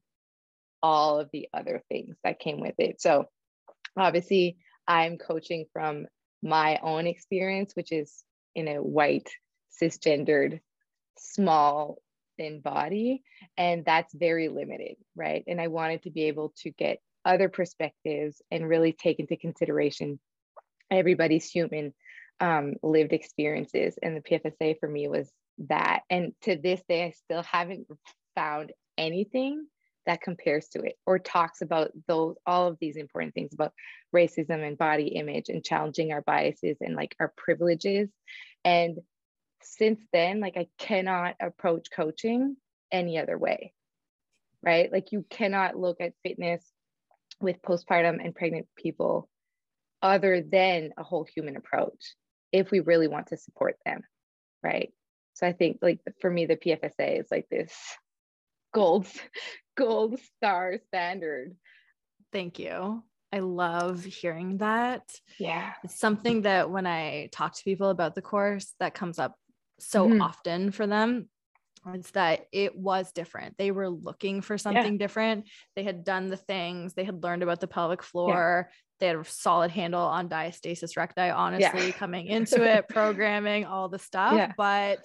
all 0.82 1.20
of 1.20 1.30
the 1.32 1.50
other 1.54 1.84
things 1.90 2.16
that 2.24 2.40
came 2.40 2.60
with 2.60 2.76
it. 2.78 3.02
So 3.02 3.26
obviously, 3.98 4.58
I'm 4.88 5.18
coaching 5.18 5.66
from 5.74 6.08
my 6.42 6.80
own 6.82 7.06
experience, 7.06 7.76
which 7.76 7.92
is 7.92 8.24
in 8.56 8.68
a 8.68 8.82
white, 8.82 9.30
cisgendered, 9.82 10.60
small, 11.18 11.98
thin 12.38 12.62
body. 12.62 13.22
And 13.58 13.84
that's 13.86 14.14
very 14.14 14.48
limited, 14.48 14.96
right? 15.16 15.44
And 15.48 15.60
I 15.60 15.68
wanted 15.68 16.04
to 16.04 16.12
be 16.12 16.24
able 16.24 16.54
to 16.64 16.72
get 16.72 17.00
other 17.26 17.50
perspectives 17.50 18.42
and 18.50 18.68
really 18.68 18.94
take 18.94 19.20
into 19.20 19.36
consideration 19.36 20.20
everybody's 20.90 21.50
human 21.50 21.94
um, 22.40 22.76
lived 22.82 23.14
experiences. 23.14 23.96
And 24.02 24.16
the 24.16 24.22
PFSA 24.22 24.80
for 24.80 24.88
me 24.88 25.08
was 25.08 25.30
that. 25.68 26.02
And 26.10 26.34
to 26.44 26.56
this 26.56 26.82
day, 26.88 27.06
I 27.06 27.12
still 27.12 27.44
haven't 27.44 27.88
found 28.36 28.72
anything 28.98 29.66
that 30.06 30.22
compares 30.22 30.68
to 30.70 30.82
it 30.82 30.98
or 31.06 31.20
talks 31.20 31.62
about 31.62 31.92
those 32.08 32.36
all 32.46 32.68
of 32.68 32.78
these 32.82 32.96
important 32.96 33.34
things 33.34 33.54
about 33.54 33.74
racism 34.16 34.66
and 34.66 34.78
body 34.78 35.10
image 35.10 35.50
and 35.50 35.64
challenging 35.64 36.12
our 36.12 36.22
biases 36.22 36.78
and 36.82 36.96
like 36.96 37.16
our 37.20 37.32
privileges 37.38 38.10
and 38.66 38.98
since 39.62 40.02
then 40.12 40.40
like 40.40 40.58
i 40.58 40.68
cannot 40.80 41.36
approach 41.40 41.88
coaching 41.96 42.56
any 42.92 43.20
other 43.20 43.38
way 43.38 43.72
right 44.64 44.92
like 44.92 45.12
you 45.12 45.24
cannot 45.30 45.78
look 45.78 46.02
at 46.02 46.14
fitness 46.24 46.66
with 47.40 47.62
postpartum 47.62 48.18
and 48.24 48.34
pregnant 48.34 48.68
people 48.76 49.30
other 50.02 50.42
than 50.42 50.90
a 50.98 51.04
whole 51.04 51.28
human 51.36 51.56
approach 51.56 52.16
if 52.52 52.72
we 52.72 52.80
really 52.80 53.08
want 53.08 53.28
to 53.28 53.38
support 53.38 53.76
them 53.86 54.02
right 54.64 54.92
so 55.34 55.48
i 55.48 55.52
think 55.52 55.80
like 55.82 56.00
for 56.20 56.30
me 56.30 56.46
the 56.46 56.56
pfsa 56.56 57.20
is 57.20 57.28
like 57.32 57.48
this 57.50 57.74
gold 58.74 59.08
gold 59.78 60.20
star 60.38 60.78
standard 60.88 61.56
thank 62.32 62.60
you 62.60 63.04
i 63.32 63.40
love 63.40 64.04
hearing 64.04 64.58
that 64.58 65.04
yeah 65.40 65.74
it's 65.84 66.00
something 66.00 66.44
that 66.44 66.70
when 66.70 66.86
i 66.86 67.30
talk 67.32 67.54
to 67.56 67.64
people 67.64 67.90
about 67.90 68.16
the 68.16 68.22
course 68.22 68.74
that 68.80 68.94
comes 68.94 69.20
up 69.20 69.36
so 69.80 70.08
mm-hmm. 70.08 70.22
often 70.22 70.72
for 70.72 70.86
them 70.86 71.30
it's 71.94 72.12
that 72.12 72.42
it 72.52 72.76
was 72.76 73.12
different. 73.12 73.58
They 73.58 73.72
were 73.72 73.90
looking 73.90 74.42
for 74.42 74.58
something 74.58 74.94
yeah. 74.94 75.00
different. 75.00 75.46
They 75.76 75.84
had 75.84 76.04
done 76.04 76.28
the 76.28 76.38
things, 76.38 76.94
they 76.94 77.04
had 77.04 77.24
learned 77.24 77.44
about 77.44 77.60
the 77.60 77.68
pelvic 77.68 78.04
floor. 78.04 78.68
Yeah. 78.70 78.76
They 79.00 79.08
had 79.08 79.16
a 79.16 79.24
solid 79.26 79.72
handle 79.72 80.02
on 80.02 80.30
diastasis 80.30 80.98
recti, 80.98 81.30
honestly, 81.30 81.88
yeah. 81.88 81.92
coming 81.92 82.28
into 82.28 82.64
it, 82.64 82.88
programming, 82.90 83.66
all 83.66 83.90
the 83.90 84.00
stuff. 84.00 84.54
But 84.58 85.00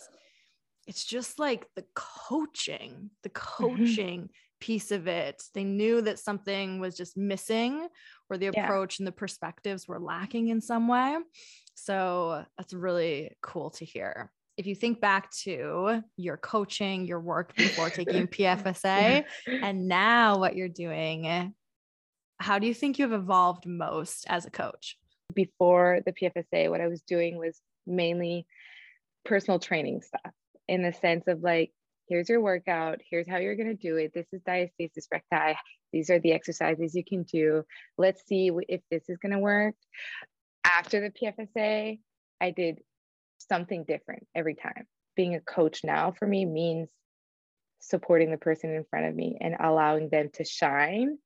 it's 0.86 1.04
just 1.04 1.38
like 1.38 1.66
the 1.76 1.84
coaching, 1.94 3.10
the 3.22 3.30
mm-hmm. 3.30 3.66
coaching 3.66 4.20
mm-hmm. 4.22 4.60
piece 4.60 4.90
of 4.90 5.06
it. 5.06 5.42
They 5.54 5.64
knew 5.64 6.02
that 6.02 6.18
something 6.18 6.80
was 6.80 6.96
just 6.96 7.16
missing 7.16 7.88
or 8.28 8.38
the 8.38 8.48
approach 8.48 8.98
and 8.98 9.06
the 9.06 9.12
perspectives 9.12 9.86
were 9.86 10.00
lacking 10.00 10.48
in 10.48 10.60
some 10.60 10.88
way. 10.88 11.16
So 11.74 12.44
that's 12.56 12.72
really 12.72 13.36
cool 13.42 13.70
to 13.70 13.84
hear 13.84 14.30
if 14.56 14.66
you 14.66 14.74
think 14.74 15.00
back 15.00 15.30
to 15.32 16.02
your 16.16 16.36
coaching, 16.36 17.06
your 17.06 17.20
work 17.20 17.54
before 17.56 17.90
taking 17.90 18.26
PFSA, 18.28 19.24
and 19.46 19.88
now 19.88 20.38
what 20.38 20.54
you're 20.54 20.68
doing, 20.68 21.54
how 22.38 22.58
do 22.58 22.66
you 22.66 22.74
think 22.74 22.98
you've 22.98 23.12
evolved 23.12 23.66
most 23.66 24.26
as 24.28 24.46
a 24.46 24.50
coach? 24.50 24.96
Before 25.34 26.00
the 26.04 26.12
PFSA, 26.12 26.70
what 26.70 26.80
I 26.80 26.88
was 26.88 27.02
doing 27.02 27.38
was 27.38 27.60
mainly 27.86 28.46
personal 29.24 29.58
training 29.58 30.02
stuff 30.02 30.32
in 30.68 30.82
the 30.82 30.92
sense 30.92 31.24
of 31.26 31.42
like, 31.42 31.72
here's 32.08 32.28
your 32.28 32.40
workout, 32.40 33.00
here's 33.10 33.28
how 33.28 33.38
you're 33.38 33.56
going 33.56 33.74
to 33.74 33.74
do 33.74 33.96
it. 33.96 34.12
This 34.14 34.26
is 34.32 34.42
diastasis 34.42 35.06
recti. 35.10 35.58
These 35.92 36.10
are 36.10 36.18
the 36.18 36.32
exercises 36.32 36.94
you 36.94 37.04
can 37.04 37.22
do. 37.22 37.64
Let's 37.96 38.26
see 38.26 38.50
if 38.68 38.80
this 38.90 39.04
is 39.08 39.18
going 39.18 39.32
to 39.32 39.38
work. 39.38 39.74
After 40.64 41.00
the 41.00 41.10
PFSA, 41.10 41.98
I 42.40 42.50
did 42.50 42.80
something 43.38 43.84
different 43.84 44.26
every 44.34 44.54
time. 44.54 44.86
Being 45.16 45.34
a 45.34 45.40
coach 45.40 45.84
now 45.84 46.12
for 46.12 46.26
me 46.26 46.44
means 46.44 46.90
supporting 47.80 48.30
the 48.30 48.38
person 48.38 48.70
in 48.70 48.84
front 48.90 49.06
of 49.06 49.14
me 49.14 49.38
and 49.40 49.56
allowing 49.60 50.08
them 50.08 50.30
to 50.34 50.44
shine 50.44 51.18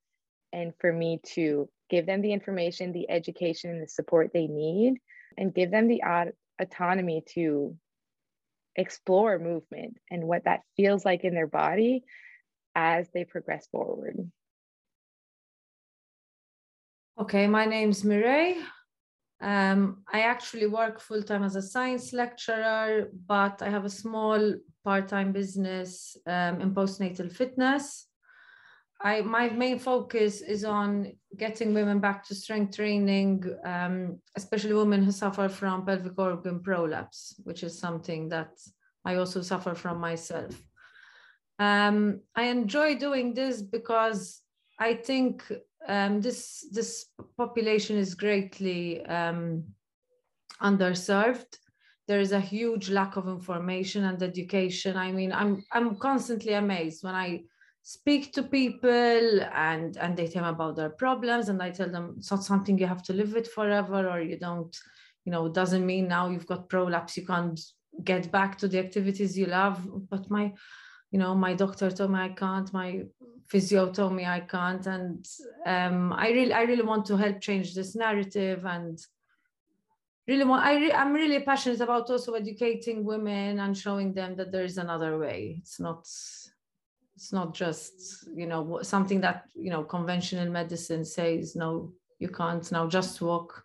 and 0.52 0.72
for 0.80 0.92
me 0.92 1.20
to 1.34 1.68
give 1.90 2.06
them 2.06 2.22
the 2.22 2.32
information, 2.32 2.92
the 2.92 3.10
education, 3.10 3.70
and 3.70 3.82
the 3.82 3.88
support 3.88 4.30
they 4.32 4.46
need, 4.46 4.98
and 5.36 5.54
give 5.54 5.70
them 5.70 5.88
the 5.88 6.02
autonomy 6.60 7.22
to 7.34 7.76
explore 8.76 9.38
movement 9.38 9.98
and 10.10 10.24
what 10.24 10.44
that 10.44 10.60
feels 10.76 11.04
like 11.04 11.24
in 11.24 11.34
their 11.34 11.46
body 11.46 12.04
as 12.74 13.08
they 13.12 13.24
progress 13.24 13.66
forward. 13.72 14.30
Okay, 17.18 17.48
my 17.48 17.64
name's 17.64 18.04
Mireille. 18.04 18.62
Um, 19.40 20.02
I 20.12 20.20
actually 20.22 20.66
work 20.66 21.00
full 21.00 21.22
time 21.22 21.44
as 21.44 21.56
a 21.56 21.62
science 21.62 22.12
lecturer, 22.12 23.08
but 23.26 23.62
I 23.62 23.70
have 23.70 23.84
a 23.84 23.90
small 23.90 24.54
part 24.84 25.08
time 25.08 25.32
business 25.32 26.16
um, 26.26 26.60
in 26.60 26.74
postnatal 26.74 27.32
fitness. 27.32 28.07
I 29.00 29.20
my 29.20 29.48
main 29.50 29.78
focus 29.78 30.40
is 30.40 30.64
on 30.64 31.12
getting 31.36 31.72
women 31.72 32.00
back 32.00 32.26
to 32.26 32.34
strength 32.34 32.76
training, 32.76 33.44
um, 33.64 34.18
especially 34.36 34.74
women 34.74 35.04
who 35.04 35.12
suffer 35.12 35.48
from 35.48 35.86
pelvic 35.86 36.18
organ 36.18 36.60
prolapse, 36.60 37.40
which 37.44 37.62
is 37.62 37.78
something 37.78 38.28
that 38.30 38.50
I 39.04 39.14
also 39.14 39.42
suffer 39.42 39.74
from 39.74 40.00
myself. 40.00 40.54
Um, 41.60 42.20
I 42.34 42.44
enjoy 42.44 42.96
doing 42.96 43.34
this 43.34 43.62
because 43.62 44.42
I 44.78 44.94
think 44.94 45.44
um, 45.86 46.20
this 46.20 46.66
this 46.72 47.06
population 47.36 47.96
is 47.96 48.14
greatly 48.14 49.04
um, 49.06 49.64
underserved. 50.60 51.56
There 52.08 52.20
is 52.20 52.32
a 52.32 52.40
huge 52.40 52.90
lack 52.90 53.16
of 53.16 53.28
information 53.28 54.04
and 54.04 54.20
education. 54.22 54.96
I 54.96 55.12
mean, 55.12 55.32
I'm 55.32 55.64
I'm 55.72 55.96
constantly 55.96 56.54
amazed 56.54 57.04
when 57.04 57.14
I 57.14 57.44
speak 57.88 58.34
to 58.34 58.42
people 58.42 59.40
and 59.54 59.96
and 59.96 60.14
they 60.14 60.28
tell 60.28 60.42
me 60.42 60.50
about 60.50 60.76
their 60.76 60.90
problems 60.90 61.48
and 61.48 61.62
I 61.62 61.70
tell 61.70 61.90
them 61.90 62.16
it's 62.18 62.30
not 62.30 62.44
something 62.44 62.76
you 62.78 62.86
have 62.86 63.02
to 63.04 63.14
live 63.14 63.32
with 63.32 63.48
forever 63.48 64.00
or 64.10 64.20
you 64.20 64.38
don't, 64.38 64.76
you 65.24 65.32
know, 65.32 65.46
it 65.46 65.54
doesn't 65.54 65.86
mean 65.86 66.06
now 66.06 66.28
you've 66.28 66.46
got 66.46 66.68
prolapse 66.68 67.16
you 67.16 67.26
can't 67.26 67.58
get 68.04 68.30
back 68.30 68.58
to 68.58 68.68
the 68.68 68.78
activities 68.78 69.38
you 69.38 69.46
love. 69.46 69.78
But 70.10 70.30
my 70.30 70.52
you 71.12 71.18
know 71.18 71.34
my 71.34 71.54
doctor 71.54 71.90
told 71.90 72.10
me 72.10 72.18
i 72.18 72.28
can't 72.28 72.70
my 72.72 73.02
physio 73.50 73.90
told 73.90 74.12
me 74.12 74.26
i 74.26 74.40
can't 74.40 74.86
and 74.86 75.26
um, 75.66 76.12
i 76.12 76.28
really 76.28 76.52
i 76.52 76.62
really 76.62 76.82
want 76.82 77.06
to 77.06 77.16
help 77.16 77.40
change 77.40 77.74
this 77.74 77.96
narrative 77.96 78.66
and 78.66 78.98
really 80.26 80.44
want 80.44 80.62
i 80.62 80.74
re, 80.74 80.92
i'm 80.92 81.14
really 81.14 81.40
passionate 81.40 81.80
about 81.80 82.10
also 82.10 82.34
educating 82.34 83.02
women 83.02 83.60
and 83.60 83.78
showing 83.84 84.12
them 84.12 84.36
that 84.36 84.52
there 84.52 84.64
is 84.64 84.76
another 84.76 85.18
way 85.18 85.56
it's 85.58 85.80
not 85.80 86.06
it's 87.18 87.32
not 87.32 87.52
just 87.52 88.28
you 88.32 88.46
know 88.46 88.78
something 88.82 89.20
that 89.20 89.48
you 89.56 89.70
know 89.70 89.82
conventional 89.82 90.48
medicine 90.48 91.04
says 91.04 91.56
no 91.56 91.92
you 92.20 92.28
can't 92.28 92.70
now 92.70 92.86
just 92.86 93.20
walk 93.20 93.64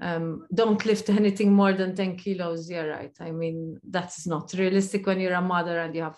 um, 0.00 0.46
don't 0.54 0.86
lift 0.86 1.10
anything 1.20 1.52
more 1.52 1.74
than 1.74 1.94
10 1.94 2.16
kilos 2.16 2.70
yeah 2.70 2.84
right 2.84 3.14
i 3.20 3.30
mean 3.30 3.78
that's 3.90 4.26
not 4.26 4.54
realistic 4.54 5.06
when 5.06 5.20
you're 5.20 5.34
a 5.34 5.42
mother 5.42 5.78
and 5.80 5.94
you 5.94 6.02
have 6.02 6.16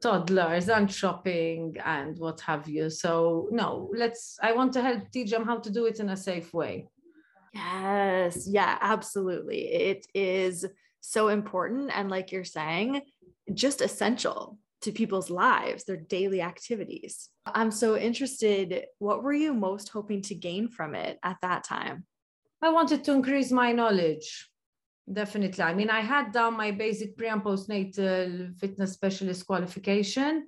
toddlers 0.00 0.70
and 0.70 0.90
shopping 0.90 1.76
and 1.84 2.18
what 2.18 2.40
have 2.40 2.66
you. 2.66 2.88
So 2.88 3.48
no, 3.50 3.90
let's 3.94 4.38
I 4.42 4.52
want 4.52 4.72
to 4.72 4.80
help 4.80 5.10
teach 5.10 5.30
them 5.30 5.44
how 5.44 5.58
to 5.58 5.70
do 5.70 5.84
it 5.84 6.00
in 6.00 6.08
a 6.08 6.16
safe 6.16 6.54
way. 6.54 6.88
Yes, 7.52 8.48
yeah, 8.48 8.78
absolutely. 8.80 9.60
It 9.90 10.06
is 10.14 10.64
so 11.00 11.28
important 11.28 11.90
and 11.94 12.08
like 12.08 12.32
you're 12.32 12.44
saying, 12.44 13.02
just 13.52 13.82
essential 13.82 14.58
to 14.82 14.92
people's 14.92 15.30
lives, 15.30 15.84
their 15.84 15.96
daily 15.96 16.42
activities. 16.42 17.28
I'm 17.46 17.70
so 17.70 17.96
interested, 17.96 18.84
what 18.98 19.22
were 19.22 19.32
you 19.32 19.54
most 19.54 19.88
hoping 19.88 20.22
to 20.22 20.34
gain 20.34 20.68
from 20.68 20.94
it 20.94 21.18
at 21.22 21.38
that 21.42 21.64
time? 21.64 22.04
I 22.60 22.70
wanted 22.70 23.04
to 23.04 23.12
increase 23.12 23.50
my 23.50 23.72
knowledge 23.72 24.52
definitely. 25.10 25.64
I 25.64 25.74
mean, 25.74 25.90
I 25.90 26.00
had 26.00 26.32
done 26.32 26.56
my 26.56 26.70
basic 26.70 27.16
pre 27.16 27.28
and 27.28 27.42
postnatal 27.42 28.56
fitness 28.58 28.92
specialist 28.92 29.46
qualification, 29.46 30.46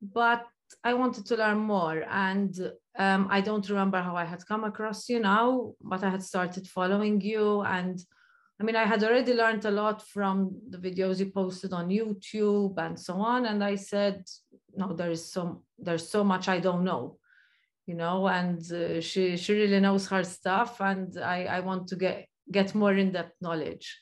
but 0.00 0.44
I 0.84 0.94
wanted 0.94 1.26
to 1.26 1.36
learn 1.36 1.58
more. 1.58 2.04
And 2.08 2.54
um, 2.98 3.28
I 3.30 3.40
don't 3.40 3.68
remember 3.68 4.00
how 4.00 4.16
I 4.16 4.24
had 4.24 4.46
come 4.46 4.64
across 4.64 5.08
you 5.08 5.20
now, 5.20 5.74
but 5.80 6.02
I 6.02 6.10
had 6.10 6.22
started 6.22 6.66
following 6.66 7.20
you. 7.20 7.62
And 7.62 8.02
I 8.62 8.64
mean, 8.64 8.76
I 8.76 8.84
had 8.84 9.02
already 9.02 9.34
learned 9.34 9.64
a 9.64 9.72
lot 9.72 10.06
from 10.06 10.56
the 10.70 10.78
videos 10.78 11.18
you 11.18 11.32
posted 11.32 11.72
on 11.72 11.88
YouTube 11.88 12.78
and 12.78 12.96
so 12.96 13.14
on. 13.14 13.46
And 13.46 13.64
I 13.64 13.74
said, 13.74 14.22
no, 14.76 14.92
there 14.92 15.10
is 15.10 15.32
so 15.32 15.64
there's 15.76 16.08
so 16.08 16.22
much 16.22 16.46
I 16.46 16.60
don't 16.60 16.84
know, 16.84 17.18
you 17.86 17.96
know, 17.96 18.28
and 18.28 18.60
uh, 18.72 19.00
she 19.00 19.36
she 19.36 19.52
really 19.54 19.80
knows 19.80 20.06
her 20.06 20.22
stuff, 20.22 20.80
and 20.80 21.18
I 21.18 21.46
I 21.56 21.58
want 21.58 21.88
to 21.88 21.96
get 21.96 22.28
get 22.52 22.72
more 22.76 22.94
in 22.94 23.10
depth 23.10 23.34
knowledge. 23.40 23.98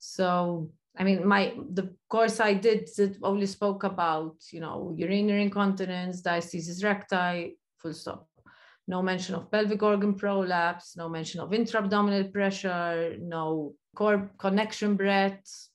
So 0.00 0.72
I 0.98 1.04
mean, 1.04 1.24
my 1.24 1.54
the 1.78 1.94
course 2.08 2.40
I 2.40 2.54
did 2.54 2.88
it 2.98 3.16
only 3.22 3.46
spoke 3.46 3.84
about, 3.84 4.38
you 4.50 4.58
know, 4.58 4.92
urinary 4.96 5.42
incontinence, 5.42 6.20
diastasis 6.20 6.82
recti, 6.82 7.58
full 7.78 7.94
stop. 7.94 8.26
No 8.88 9.02
mention 9.02 9.36
of 9.36 9.52
pelvic 9.52 9.84
organ 9.84 10.14
prolapse, 10.14 10.96
no 10.96 11.08
mention 11.08 11.40
of 11.40 11.54
intra-abdominal 11.54 12.24
pressure, 12.24 13.16
no 13.20 13.76
core 13.94 14.30
connection 14.38 14.96
breath, 14.96 15.68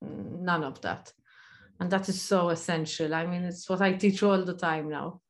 none 0.00 0.64
of 0.64 0.80
that. 0.80 1.12
And 1.80 1.90
that 1.90 2.08
is 2.08 2.20
so 2.22 2.50
essential. 2.50 3.14
I 3.14 3.26
mean, 3.26 3.42
it's 3.42 3.68
what 3.68 3.80
I 3.80 3.92
teach 3.92 4.22
all 4.22 4.44
the 4.44 4.54
time 4.54 4.88
now. 4.88 5.20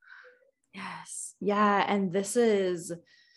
Yes. 0.74 1.35
Yeah. 1.40 1.85
And 1.88 2.12
this 2.12 2.37
is 2.37 2.92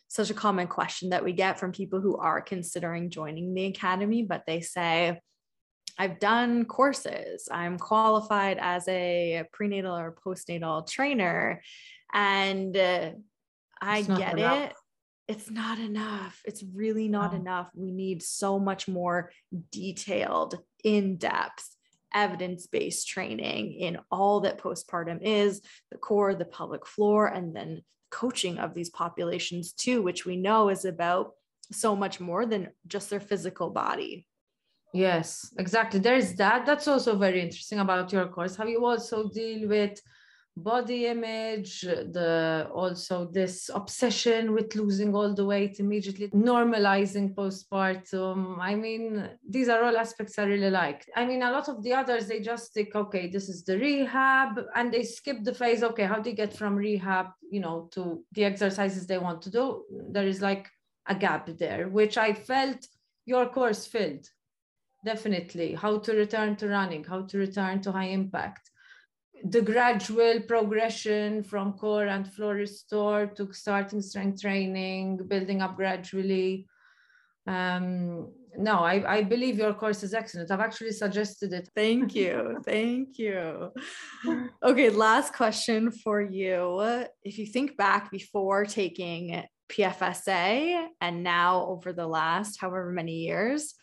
such 0.07 0.29
a 0.29 0.33
common 0.33 0.67
question 0.67 1.09
that 1.09 1.23
we 1.23 1.33
get 1.33 1.59
from 1.59 1.71
people 1.71 2.01
who 2.01 2.17
are 2.17 2.41
considering 2.41 3.09
joining 3.09 3.53
the 3.53 3.65
academy, 3.65 4.23
but 4.23 4.43
they 4.45 4.61
say, 4.61 5.19
I've 5.97 6.19
done 6.19 6.65
courses. 6.65 7.47
I'm 7.51 7.77
qualified 7.77 8.57
as 8.59 8.87
a 8.87 9.45
prenatal 9.53 9.95
or 9.95 10.15
postnatal 10.25 10.87
trainer. 10.89 11.61
And 12.13 12.75
uh, 12.75 13.11
I 13.81 14.01
get 14.01 14.37
enough. 14.37 14.71
it. 14.71 14.75
It's 15.27 15.49
not 15.49 15.79
enough. 15.79 16.41
It's 16.45 16.63
really 16.63 17.07
not 17.07 17.33
oh. 17.33 17.37
enough. 17.37 17.69
We 17.73 17.91
need 17.91 18.21
so 18.21 18.59
much 18.59 18.87
more 18.87 19.31
detailed, 19.71 20.59
in 20.83 21.17
depth, 21.17 21.75
evidence 22.13 22.67
based 22.67 23.07
training 23.07 23.73
in 23.73 23.97
all 24.11 24.41
that 24.41 24.59
postpartum 24.59 25.19
is 25.21 25.61
the 25.91 25.97
core, 25.97 26.35
the 26.35 26.45
pelvic 26.45 26.85
floor, 26.85 27.25
and 27.27 27.55
then 27.55 27.81
coaching 28.11 28.59
of 28.59 28.73
these 28.73 28.91
populations 28.91 29.73
too, 29.73 30.01
which 30.03 30.25
we 30.25 30.37
know 30.37 30.69
is 30.69 30.85
about 30.85 31.31
so 31.71 31.95
much 31.95 32.19
more 32.19 32.45
than 32.45 32.69
just 32.87 33.09
their 33.09 33.19
physical 33.19 33.71
body. 33.71 34.27
Yes, 34.93 35.51
exactly. 35.57 35.99
There's 35.99 36.35
that. 36.35 36.65
That's 36.65 36.87
also 36.87 37.17
very 37.17 37.41
interesting 37.41 37.79
about 37.79 38.13
your 38.13 38.27
course. 38.27 38.55
Have 38.55 38.69
you 38.69 38.85
also 38.85 39.27
deal 39.27 39.67
with 39.67 39.99
body 40.57 41.07
image, 41.07 41.81
the 41.81 42.69
also 42.73 43.25
this 43.25 43.69
obsession 43.73 44.53
with 44.53 44.73
losing 44.75 45.13
all 45.13 45.33
the 45.33 45.45
weight 45.45 45.79
immediately, 45.79 46.29
normalizing 46.29 47.35
postpartum. 47.35 48.57
I 48.59 48.75
mean, 48.75 49.29
these 49.47 49.67
are 49.67 49.83
all 49.83 49.97
aspects 49.97 50.39
I 50.39 50.43
really 50.43 50.69
like. 50.69 51.05
I 51.15 51.25
mean, 51.25 51.43
a 51.43 51.51
lot 51.51 51.67
of 51.67 51.83
the 51.83 51.93
others 51.93 52.27
they 52.27 52.39
just 52.39 52.73
think, 52.73 52.95
okay, 52.95 53.27
this 53.27 53.49
is 53.49 53.63
the 53.63 53.77
rehab, 53.77 54.59
and 54.75 54.93
they 54.93 55.03
skip 55.03 55.43
the 55.43 55.53
phase. 55.53 55.83
Okay, 55.83 56.05
how 56.05 56.19
do 56.19 56.29
you 56.29 56.35
get 56.35 56.53
from 56.55 56.75
rehab, 56.75 57.27
you 57.51 57.59
know, 57.59 57.89
to 57.93 58.23
the 58.31 58.45
exercises 58.45 59.05
they 59.05 59.17
want 59.17 59.41
to 59.43 59.51
do? 59.51 59.83
There 60.09 60.27
is 60.27 60.41
like 60.41 60.69
a 61.07 61.15
gap 61.15 61.49
there, 61.57 61.89
which 61.89 62.17
I 62.17 62.33
felt 62.33 62.87
your 63.25 63.47
course 63.47 63.85
filled 63.85 64.25
definitely 65.03 65.75
how 65.75 65.99
to 65.99 66.13
return 66.13 66.55
to 66.55 66.67
running 66.67 67.03
how 67.03 67.21
to 67.21 67.37
return 67.37 67.79
to 67.79 67.91
high 67.91 68.07
impact 68.07 68.71
the 69.43 69.61
gradual 69.61 70.41
progression 70.41 71.43
from 71.43 71.73
core 71.73 72.07
and 72.07 72.31
floor 72.31 72.55
restore 72.55 73.27
to 73.27 73.51
starting 73.53 74.01
strength 74.01 74.41
training 74.41 75.19
building 75.27 75.61
up 75.61 75.75
gradually. 75.75 76.67
Um, 77.47 78.31
no 78.57 78.79
I, 78.79 79.17
I 79.17 79.23
believe 79.23 79.57
your 79.57 79.73
course 79.73 80.01
is 80.01 80.13
excellent. 80.13 80.49
I've 80.49 80.61
actually 80.61 80.91
suggested 80.91 81.53
it. 81.53 81.69
Thank 81.75 82.15
you. 82.15 82.57
Thank 82.65 83.19
you. 83.19 83.71
Okay 84.63 84.89
last 84.89 85.33
question 85.33 85.91
for 85.91 86.21
you. 86.21 87.05
If 87.23 87.37
you 87.37 87.45
think 87.45 87.77
back 87.77 88.11
before 88.11 88.65
taking 88.65 89.43
pfsa 89.67 90.87
and 91.01 91.23
now 91.23 91.65
over 91.65 91.91
the 91.91 92.07
last 92.07 92.61
however 92.61 92.91
many 92.91 93.15
years 93.25 93.73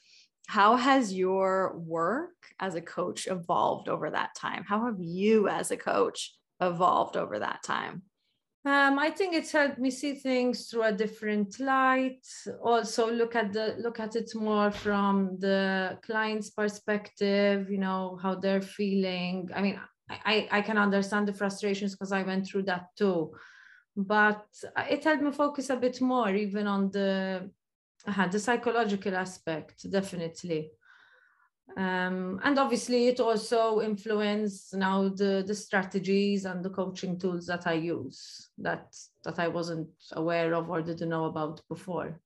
how 0.48 0.76
has 0.76 1.12
your 1.12 1.76
work 1.76 2.34
as 2.60 2.74
a 2.74 2.80
coach 2.80 3.26
evolved 3.26 3.88
over 3.88 4.10
that 4.10 4.34
time? 4.34 4.64
How 4.66 4.86
have 4.86 5.00
you 5.00 5.48
as 5.48 5.70
a 5.70 5.76
coach 5.76 6.34
evolved 6.60 7.16
over 7.16 7.38
that 7.38 7.62
time? 7.62 8.02
Um, 8.64 8.96
I 8.98 9.10
think 9.10 9.34
it's 9.34 9.50
helped 9.50 9.78
me 9.78 9.90
see 9.90 10.14
things 10.14 10.68
through 10.68 10.84
a 10.84 10.92
different 10.92 11.58
light. 11.58 12.24
Also, 12.62 13.10
look 13.10 13.34
at 13.34 13.52
the 13.52 13.74
look 13.78 13.98
at 13.98 14.14
it 14.14 14.32
more 14.36 14.70
from 14.70 15.36
the 15.40 15.98
client's 16.02 16.50
perspective. 16.50 17.68
You 17.68 17.78
know 17.78 18.20
how 18.22 18.36
they're 18.36 18.62
feeling. 18.62 19.50
I 19.52 19.62
mean, 19.62 19.80
I 20.08 20.46
I 20.52 20.62
can 20.62 20.78
understand 20.78 21.26
the 21.26 21.32
frustrations 21.32 21.92
because 21.92 22.12
I 22.12 22.22
went 22.22 22.46
through 22.46 22.62
that 22.64 22.86
too, 22.96 23.32
but 23.96 24.46
it 24.88 25.02
helped 25.02 25.22
me 25.24 25.32
focus 25.32 25.70
a 25.70 25.76
bit 25.76 26.00
more, 26.00 26.30
even 26.32 26.68
on 26.68 26.92
the 26.92 27.50
uh, 28.06 28.26
the 28.28 28.38
psychological 28.38 29.14
aspect 29.14 29.90
definitely. 29.90 30.70
Um, 31.76 32.38
and 32.44 32.58
obviously 32.58 33.08
it 33.08 33.20
also 33.20 33.80
influenced 33.80 34.74
now 34.74 35.08
the 35.08 35.42
the 35.46 35.54
strategies 35.54 36.44
and 36.44 36.62
the 36.62 36.68
coaching 36.68 37.18
tools 37.18 37.46
that 37.46 37.66
i 37.66 37.72
use 37.72 38.50
that 38.58 38.94
that 39.24 39.38
i 39.38 39.48
wasn't 39.48 39.88
aware 40.12 40.52
of 40.54 40.68
or 40.68 40.82
didn't 40.82 41.08
know 41.08 41.26
about 41.26 41.62
before. 41.68 42.20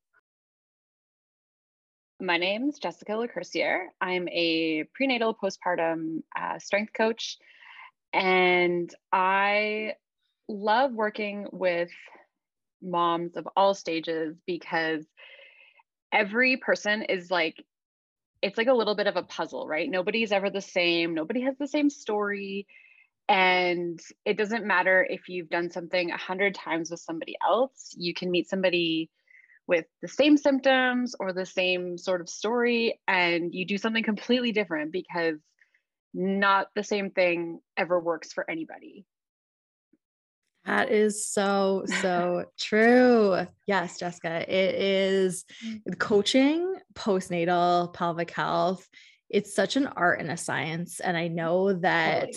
My 2.19 2.39
name 2.39 2.71
is 2.71 2.79
jessica 2.79 3.13
lacourciere 3.13 3.89
i'm 4.01 4.27
a 4.31 4.85
prenatal 4.95 5.35
postpartum 5.35 6.23
uh, 6.37 6.59
strength 6.59 6.93
coach 6.93 7.39
and 8.13 8.93
i 9.13 9.95
love 10.49 10.93
working 10.93 11.47
with 11.53 11.91
moms 12.83 13.37
of 13.37 13.47
all 13.57 13.75
stages 13.75 14.37
because 14.47 15.05
every 16.17 16.57
person 16.57 17.03
is 17.03 17.31
like 17.31 17.63
it's 18.43 18.59
like 18.59 18.67
a 18.67 18.75
little 18.75 18.95
bit 18.95 19.07
of 19.07 19.17
a 19.17 19.23
puzzle, 19.23 19.67
right? 19.67 19.89
Nobody's 19.89 20.33
ever 20.33 20.51
the 20.51 20.61
same. 20.61 21.15
Nobody 21.15 21.43
has 21.43 21.57
the 21.59 21.67
same 21.67 21.89
story. 21.89 22.67
And 23.29 23.99
it 24.25 24.37
doesn't 24.37 24.67
matter 24.67 25.07
if 25.09 25.29
you've 25.29 25.49
done 25.49 25.71
something 25.71 26.11
a 26.11 26.17
hundred 26.17 26.55
times 26.55 26.91
with 26.91 27.01
somebody 27.01 27.37
else, 27.47 27.95
you 27.97 28.15
can 28.15 28.31
meet 28.31 28.49
somebody 28.49 29.11
with 29.67 29.87
the 30.01 30.09
same 30.09 30.37
symptoms 30.37 31.15
or 31.19 31.33
the 31.33 31.47
same 31.47 31.99
sort 31.99 32.21
of 32.21 32.29
story, 32.29 33.01
and 33.09 33.53
you 33.53 33.67
do 33.67 33.79
something 33.79 34.05
completely 34.05 34.53
different 34.53 34.93
because 34.93 35.39
not 36.15 36.69
the 36.77 36.85
same 36.85 37.11
thing 37.11 37.59
ever 37.77 37.99
works 37.99 38.33
for 38.33 38.49
anybody. 38.49 39.05
That 40.67 40.91
is 40.91 41.27
so, 41.27 41.85
so 42.03 42.47
true. 42.59 43.47
Yes, 43.67 43.99
Jessica, 43.99 44.45
it 44.49 44.75
is 44.75 45.45
coaching, 45.99 46.77
postnatal, 46.95 47.93
pelvic 47.95 48.31
health. 48.31 48.87
It's 49.31 49.55
such 49.55 49.77
an 49.77 49.87
art 49.87 50.21
and 50.21 50.31
a 50.31 50.37
science. 50.37 51.01
And 51.01 51.17
I 51.17 51.29
know 51.29 51.73
that 51.75 52.31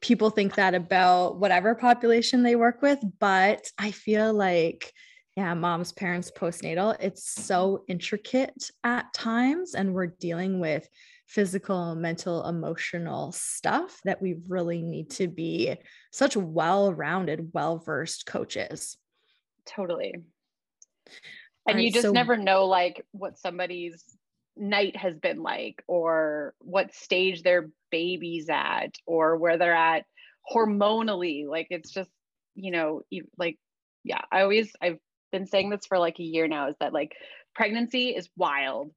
people 0.00 0.30
think 0.30 0.56
that 0.56 0.74
about 0.74 1.38
whatever 1.38 1.74
population 1.74 2.42
they 2.42 2.56
work 2.56 2.82
with, 2.82 2.98
but 3.18 3.70
I 3.78 3.90
feel 3.90 4.32
like, 4.32 4.92
yeah, 5.36 5.54
moms, 5.54 5.92
parents, 5.92 6.30
postnatal, 6.30 6.96
it's 7.00 7.26
so 7.26 7.84
intricate 7.88 8.70
at 8.84 9.12
times. 9.14 9.74
And 9.74 9.94
we're 9.94 10.08
dealing 10.08 10.60
with 10.60 10.86
physical, 11.32 11.94
mental, 11.94 12.46
emotional 12.46 13.32
stuff 13.32 13.98
that 14.04 14.20
we 14.20 14.36
really 14.48 14.82
need 14.82 15.08
to 15.08 15.28
be 15.28 15.74
such 16.10 16.36
well 16.36 16.92
rounded, 16.92 17.50
well 17.54 17.78
versed 17.78 18.26
coaches. 18.26 18.98
Totally. 19.64 20.14
And 21.66 21.76
right, 21.76 21.84
you 21.84 21.90
just 21.90 22.06
so- 22.06 22.12
never 22.12 22.36
know 22.36 22.66
like 22.66 23.06
what 23.12 23.38
somebody's 23.38 24.04
night 24.56 24.94
has 24.96 25.16
been 25.16 25.42
like 25.42 25.82
or 25.88 26.52
what 26.58 26.94
stage 26.94 27.42
their 27.42 27.70
baby's 27.90 28.50
at 28.50 28.94
or 29.06 29.38
where 29.38 29.56
they're 29.56 29.74
at 29.74 30.04
hormonally 30.52 31.46
like 31.46 31.68
it's 31.70 31.90
just 31.90 32.10
you 32.54 32.70
know 32.70 33.00
like 33.38 33.56
yeah 34.04 34.20
i 34.30 34.42
always 34.42 34.70
i've 34.82 34.98
been 35.30 35.46
saying 35.46 35.70
this 35.70 35.86
for 35.86 35.98
like 35.98 36.18
a 36.18 36.24
year 36.24 36.48
now 36.48 36.68
is 36.68 36.76
that 36.80 36.92
like 36.92 37.14
pregnancy 37.54 38.08
is 38.10 38.28
wild 38.36 38.90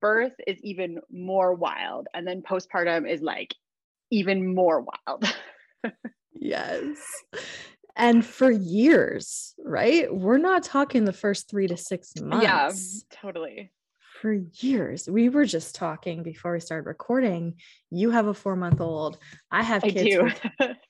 birth 0.00 0.32
is 0.46 0.58
even 0.62 1.00
more 1.10 1.54
wild 1.54 2.08
and 2.14 2.26
then 2.26 2.42
postpartum 2.42 3.10
is 3.10 3.20
like 3.20 3.54
even 4.10 4.54
more 4.54 4.84
wild. 5.06 5.24
Yes. 6.40 6.96
And 7.96 8.24
for 8.24 8.50
years 8.50 9.54
right? 9.62 10.12
We're 10.12 10.38
not 10.38 10.62
talking 10.62 11.04
the 11.04 11.12
first 11.12 11.50
three 11.50 11.66
to 11.68 11.76
six 11.76 12.18
months. 12.18 12.44
yeah 12.44 12.72
totally. 13.20 13.70
For 14.20 14.32
years 14.32 15.08
we 15.08 15.28
were 15.28 15.44
just 15.44 15.74
talking 15.74 16.22
before 16.22 16.52
we 16.52 16.60
started 16.60 16.86
recording. 16.86 17.54
You 17.90 18.10
have 18.10 18.26
a 18.26 18.34
four 18.34 18.56
month 18.56 18.80
old. 18.80 19.18
I 19.50 19.62
have 19.62 19.82
kids 19.82 19.98
I 19.98 20.02
do. 20.02 20.74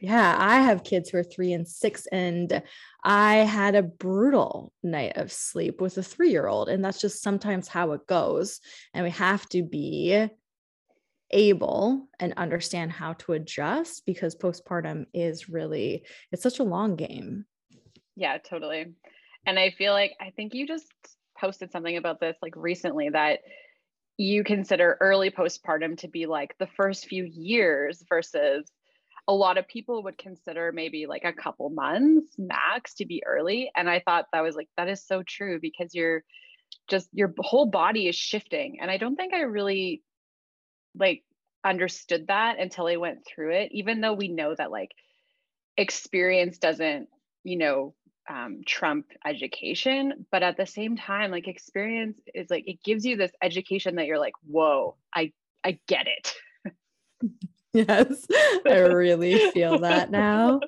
Yeah, 0.00 0.36
I 0.38 0.60
have 0.60 0.84
kids 0.84 1.10
who 1.10 1.18
are 1.18 1.24
three 1.24 1.52
and 1.52 1.66
six, 1.66 2.06
and 2.06 2.62
I 3.02 3.36
had 3.36 3.74
a 3.74 3.82
brutal 3.82 4.72
night 4.82 5.16
of 5.16 5.32
sleep 5.32 5.80
with 5.80 5.96
a 5.98 6.02
three 6.02 6.30
year 6.30 6.46
old. 6.46 6.68
And 6.68 6.84
that's 6.84 7.00
just 7.00 7.22
sometimes 7.22 7.68
how 7.68 7.92
it 7.92 8.06
goes. 8.06 8.60
And 8.94 9.04
we 9.04 9.10
have 9.10 9.48
to 9.50 9.62
be 9.62 10.28
able 11.30 12.08
and 12.20 12.32
understand 12.36 12.92
how 12.92 13.14
to 13.14 13.32
adjust 13.32 14.06
because 14.06 14.36
postpartum 14.36 15.06
is 15.12 15.48
really 15.48 16.04
it's 16.30 16.42
such 16.42 16.60
a 16.60 16.64
long 16.64 16.94
game 16.94 17.44
yeah 18.14 18.38
totally 18.38 18.86
and 19.44 19.58
i 19.58 19.70
feel 19.70 19.92
like 19.92 20.12
i 20.20 20.30
think 20.30 20.54
you 20.54 20.68
just 20.68 20.86
posted 21.36 21.72
something 21.72 21.96
about 21.96 22.20
this 22.20 22.36
like 22.42 22.54
recently 22.54 23.08
that 23.08 23.40
you 24.16 24.44
consider 24.44 24.96
early 25.00 25.30
postpartum 25.30 25.98
to 25.98 26.08
be 26.08 26.26
like 26.26 26.54
the 26.58 26.68
first 26.76 27.06
few 27.06 27.24
years 27.24 28.04
versus 28.08 28.70
a 29.28 29.34
lot 29.34 29.58
of 29.58 29.66
people 29.66 30.04
would 30.04 30.18
consider 30.18 30.70
maybe 30.72 31.06
like 31.06 31.24
a 31.24 31.32
couple 31.32 31.68
months 31.70 32.34
max 32.38 32.94
to 32.94 33.06
be 33.06 33.22
early 33.26 33.70
and 33.76 33.90
i 33.90 34.00
thought 34.00 34.26
that 34.32 34.42
was 34.42 34.56
like 34.56 34.68
that 34.76 34.88
is 34.88 35.04
so 35.04 35.22
true 35.26 35.58
because 35.60 35.94
you're 35.94 36.22
just 36.88 37.08
your 37.12 37.32
whole 37.38 37.66
body 37.66 38.08
is 38.08 38.16
shifting 38.16 38.78
and 38.80 38.90
i 38.90 38.98
don't 38.98 39.16
think 39.16 39.34
i 39.34 39.40
really 39.40 40.02
like 40.98 41.22
understood 41.66 42.28
that 42.28 42.58
until 42.58 42.86
I 42.86 42.96
went 42.96 43.26
through 43.26 43.52
it, 43.52 43.70
even 43.72 44.00
though 44.00 44.14
we 44.14 44.28
know 44.28 44.54
that 44.54 44.70
like 44.70 44.90
experience 45.76 46.58
doesn't, 46.58 47.08
you 47.44 47.58
know, 47.58 47.94
um, 48.28 48.60
trump 48.66 49.06
education. 49.24 50.26
But 50.30 50.42
at 50.42 50.56
the 50.56 50.66
same 50.66 50.96
time, 50.96 51.30
like 51.30 51.48
experience 51.48 52.18
is 52.34 52.48
like 52.50 52.64
it 52.66 52.82
gives 52.84 53.04
you 53.04 53.16
this 53.16 53.32
education 53.42 53.96
that 53.96 54.06
you're 54.06 54.18
like, 54.18 54.34
whoa, 54.46 54.96
I 55.14 55.32
I 55.64 55.78
get 55.88 56.06
it. 56.06 56.34
yes, 57.88 58.26
I 58.66 58.78
really 58.78 59.50
feel 59.50 59.78
that 59.80 60.10
now 60.10 60.60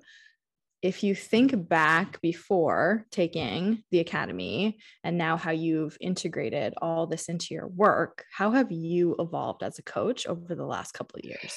if 0.82 1.02
you 1.02 1.14
think 1.14 1.68
back 1.68 2.20
before 2.20 3.04
taking 3.10 3.82
the 3.90 3.98
academy 3.98 4.78
and 5.02 5.18
now 5.18 5.36
how 5.36 5.50
you've 5.50 5.96
integrated 6.00 6.74
all 6.80 7.06
this 7.06 7.28
into 7.28 7.54
your 7.54 7.66
work, 7.66 8.24
how 8.32 8.52
have 8.52 8.70
you 8.70 9.16
evolved 9.18 9.62
as 9.62 9.78
a 9.78 9.82
coach 9.82 10.26
over 10.26 10.54
the 10.54 10.66
last 10.66 10.92
couple 10.92 11.18
of 11.18 11.24
years? 11.24 11.54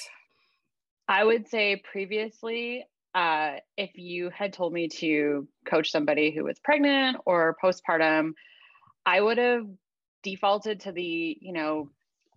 I 1.06 1.22
would 1.22 1.48
say 1.48 1.82
previously, 1.90 2.84
uh, 3.14 3.56
if 3.76 3.90
you 3.94 4.30
had 4.30 4.52
told 4.52 4.72
me 4.72 4.88
to 4.88 5.46
coach 5.66 5.90
somebody 5.90 6.32
who 6.34 6.44
was 6.44 6.58
pregnant 6.64 7.18
or 7.24 7.56
postpartum, 7.62 8.32
I 9.06 9.20
would 9.20 9.38
have 9.38 9.66
defaulted 10.22 10.80
to 10.80 10.92
the, 10.92 11.36
you 11.40 11.52
know, 11.52 11.90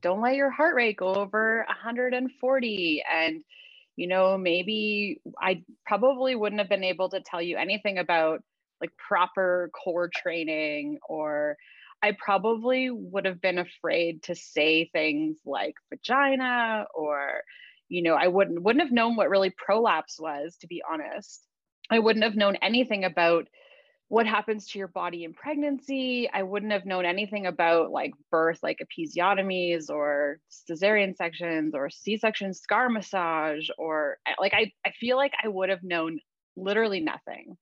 don't 0.06 0.22
let 0.22 0.36
your 0.36 0.52
heart 0.52 0.76
rate 0.76 0.98
go 0.98 1.16
over 1.16 1.66
140 1.68 3.04
and 3.12 3.44
you 3.96 4.08
know, 4.08 4.38
maybe 4.38 5.20
I 5.42 5.64
probably 5.86 6.36
wouldn't 6.36 6.60
have 6.60 6.70
been 6.70 6.84
able 6.84 7.10
to 7.10 7.22
tell 7.22 7.42
you 7.42 7.58
anything 7.58 7.98
about 7.98 8.44
like 8.80 8.92
proper 8.98 9.72
core 9.74 10.12
training 10.14 11.00
or 11.10 11.58
I 12.04 12.12
probably 12.24 12.92
would 12.92 13.26
have 13.26 13.42
been 13.42 13.58
afraid 13.58 14.22
to 14.24 14.36
say 14.36 14.90
things 14.94 15.38
like 15.44 15.74
vagina 15.90 16.86
or 16.94 17.42
you 17.90 18.04
know, 18.04 18.14
I 18.14 18.28
wouldn't 18.28 18.62
wouldn't 18.62 18.84
have 18.84 18.94
known 18.94 19.16
what 19.16 19.30
really 19.30 19.50
prolapse 19.58 20.20
was 20.20 20.56
to 20.62 20.68
be 20.68 20.84
honest. 20.88 21.44
I 21.90 21.98
wouldn't 21.98 22.26
have 22.26 22.36
known 22.36 22.58
anything 22.58 23.06
about 23.06 23.48
what 24.08 24.28
happens 24.28 24.68
to 24.68 24.80
your 24.80 24.88
body 24.88 25.24
in 25.24 25.34
pregnancy. 25.34 26.30
I 26.32 26.44
wouldn't 26.44 26.72
have 26.72 26.86
known 26.86 27.06
anything 27.06 27.48
about 27.48 27.92
like 27.92 28.12
birth, 28.32 28.60
like 28.62 28.80
episiotomies 28.80 29.90
or 29.90 30.40
cesarean 30.70 31.16
sections 31.16 31.74
or 31.74 31.90
C-section 31.90 32.54
scar 32.54 32.90
massage, 32.90 33.70
or 33.78 34.18
eh, 34.28 34.34
like 34.40 34.54
I, 34.54 34.72
I 34.86 34.92
feel 34.92 35.18
like 35.18 35.34
I 35.44 35.48
would 35.48 35.70
have 35.70 35.84
known 35.84 36.20
literally 36.56 37.00
nothing 37.00 37.58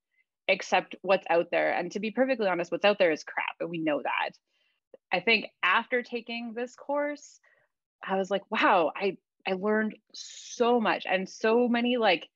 except 0.48 0.96
what's 1.02 1.26
out 1.30 1.48
there. 1.52 1.72
And 1.74 1.92
to 1.94 2.00
be 2.00 2.12
perfectly 2.12 2.48
honest, 2.48 2.72
what's 2.72 2.86
out 2.86 3.00
there 3.00 3.12
is 3.12 3.24
crap, 3.24 3.56
and 3.62 3.70
we 3.70 3.80
know 3.80 4.02
that. 4.04 4.32
I 5.12 5.22
think 5.22 5.46
after 5.64 6.04
taking 6.04 6.54
this 6.54 6.76
course, 6.76 7.40
I 8.06 8.18
was 8.18 8.30
like, 8.30 8.44
wow, 8.50 8.92
I 8.96 9.18
I 9.48 9.54
learned 9.54 9.96
so 10.14 10.80
much 10.82 11.06
and 11.10 11.28
so 11.28 11.68
many 11.68 11.98
like 11.98 12.28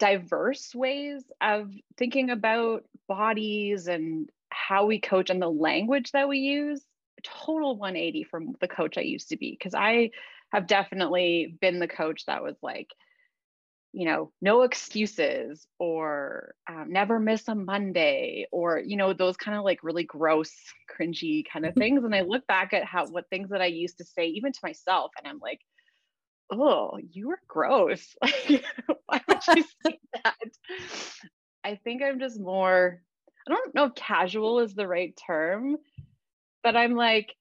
diverse 0.00 0.74
ways 0.74 1.22
of 1.40 1.70
thinking 1.96 2.30
about 2.30 2.84
bodies 3.06 3.86
and 3.86 4.28
how 4.48 4.86
we 4.86 4.98
coach 4.98 5.30
and 5.30 5.40
the 5.40 5.48
language 5.48 6.10
that 6.12 6.28
we 6.28 6.38
use. 6.38 6.82
Total 7.22 7.76
180 7.76 8.24
from 8.24 8.56
the 8.60 8.66
coach 8.66 8.98
I 8.98 9.02
used 9.02 9.28
to 9.28 9.36
be 9.36 9.52
because 9.52 9.74
I 9.74 10.10
have 10.52 10.66
definitely 10.66 11.56
been 11.60 11.78
the 11.78 11.86
coach 11.86 12.26
that 12.26 12.42
was 12.42 12.56
like 12.62 12.88
you 13.92 14.04
know 14.04 14.32
no 14.40 14.62
excuses 14.62 15.66
or 15.78 16.54
um, 16.68 16.86
never 16.88 17.18
miss 17.18 17.48
a 17.48 17.54
monday 17.54 18.46
or 18.52 18.78
you 18.78 18.96
know 18.96 19.12
those 19.12 19.36
kind 19.36 19.58
of 19.58 19.64
like 19.64 19.82
really 19.82 20.04
gross 20.04 20.52
cringy 20.88 21.44
kind 21.50 21.66
of 21.66 21.74
things. 21.76 22.04
And 22.04 22.14
i 22.14 22.20
look 22.20 22.46
back 22.46 22.72
at 22.72 22.84
how 22.84 23.06
what 23.08 23.28
things 23.28 23.50
that 23.50 23.60
i 23.60 23.66
used 23.66 23.98
to 23.98 24.04
say 24.04 24.26
even 24.26 24.52
to 24.52 24.60
myself 24.62 25.10
and 25.18 25.28
i'm 25.28 25.40
like 25.40 25.60
oh, 26.52 26.98
you 27.10 27.28
were 27.28 27.40
gross. 27.48 28.14
Why 29.06 29.20
would 29.28 29.38
you 29.56 29.64
say 29.84 29.98
that? 30.24 30.36
I 31.64 31.78
think 31.84 32.02
I'm 32.02 32.18
just 32.18 32.40
more, 32.40 33.00
I 33.46 33.50
don't 33.50 33.74
know 33.74 33.84
if 33.84 33.94
casual 33.94 34.60
is 34.60 34.74
the 34.74 34.86
right 34.86 35.18
term, 35.26 35.76
but 36.62 36.76
I'm 36.76 36.94
like, 36.94 37.34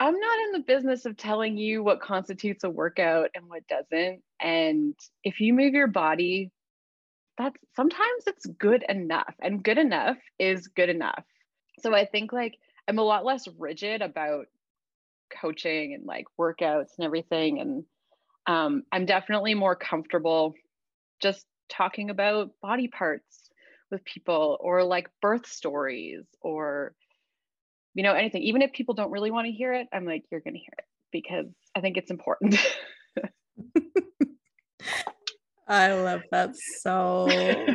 I'm 0.00 0.18
not 0.18 0.38
in 0.46 0.52
the 0.52 0.64
business 0.66 1.06
of 1.06 1.16
telling 1.16 1.56
you 1.56 1.82
what 1.82 2.00
constitutes 2.00 2.64
a 2.64 2.70
workout 2.70 3.30
and 3.34 3.48
what 3.48 3.66
doesn't. 3.68 4.22
And 4.40 4.94
if 5.22 5.40
you 5.40 5.54
move 5.54 5.72
your 5.72 5.86
body, 5.86 6.50
that's 7.38 7.56
sometimes 7.74 8.24
it's 8.26 8.46
good 8.46 8.84
enough, 8.88 9.34
and 9.40 9.62
good 9.62 9.78
enough 9.78 10.16
is 10.38 10.68
good 10.68 10.88
enough. 10.88 11.24
So 11.80 11.94
I 11.94 12.04
think 12.06 12.32
like 12.32 12.58
I'm 12.86 12.98
a 12.98 13.02
lot 13.02 13.24
less 13.24 13.48
rigid 13.58 14.02
about 14.02 14.46
coaching 15.40 15.94
and 15.94 16.04
like 16.04 16.26
workouts 16.38 16.90
and 16.98 17.04
everything. 17.04 17.60
And 17.60 17.84
um, 18.46 18.82
I'm 18.92 19.06
definitely 19.06 19.54
more 19.54 19.76
comfortable 19.76 20.54
just 21.22 21.46
talking 21.68 22.10
about 22.10 22.50
body 22.60 22.88
parts 22.88 23.48
with 23.90 24.04
people 24.04 24.58
or 24.60 24.84
like 24.84 25.08
birth 25.22 25.46
stories 25.46 26.24
or 26.42 26.94
you 27.94 28.02
know 28.02 28.12
anything. 28.12 28.42
Even 28.42 28.62
if 28.62 28.72
people 28.72 28.94
don't 28.94 29.10
really 29.10 29.30
want 29.30 29.46
to 29.46 29.52
hear 29.52 29.72
it 29.72 29.86
i'm 29.92 30.04
like 30.04 30.24
you're 30.30 30.40
going 30.40 30.54
to 30.54 30.60
hear 30.60 30.74
it 30.78 30.84
because 31.12 31.46
i 31.74 31.80
think 31.80 31.96
it's 31.96 32.10
important. 32.10 32.56
I 35.66 35.94
love 35.94 36.20
that 36.30 36.54
so 36.56 37.26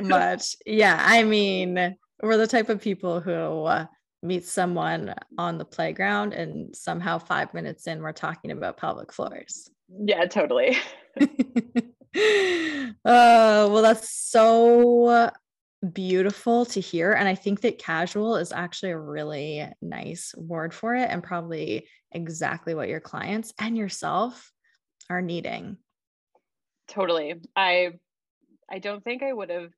much. 0.03 0.55
Yeah 0.65 1.01
i 1.03 1.23
mean 1.23 1.95
we're 2.21 2.37
the 2.37 2.45
type 2.47 2.69
of 2.69 2.81
people 2.81 3.19
who 3.21 3.63
uh, 3.63 3.85
meet 4.21 4.45
someone 4.45 5.15
on 5.37 5.57
the 5.57 5.65
playground 5.65 6.33
and 6.33 6.75
somehow 6.75 7.17
five 7.17 7.53
minutes 7.53 7.87
in 7.87 8.01
we're 8.01 8.11
talking 8.11 8.51
about 8.51 8.77
pelvic 8.77 9.13
floors 9.13 9.71
yeah, 9.97 10.25
totally. 10.25 10.77
uh, 12.15 12.91
well, 13.05 13.81
that's 13.81 14.09
so 14.09 15.31
beautiful 15.93 16.65
to 16.65 16.79
hear. 16.79 17.13
And 17.13 17.27
I 17.27 17.35
think 17.35 17.61
that 17.61 17.79
casual 17.79 18.35
is 18.35 18.51
actually 18.51 18.91
a 18.91 18.99
really 18.99 19.67
nice 19.81 20.33
word 20.35 20.73
for 20.73 20.95
it 20.95 21.09
and 21.09 21.23
probably 21.23 21.87
exactly 22.11 22.73
what 22.73 22.89
your 22.89 22.99
clients 22.99 23.53
and 23.59 23.77
yourself 23.77 24.51
are 25.09 25.21
needing. 25.21 25.77
Totally. 26.87 27.35
I 27.55 27.93
I 28.71 28.79
don't 28.79 29.03
think 29.03 29.23
I 29.23 29.33
would 29.33 29.49
have 29.49 29.71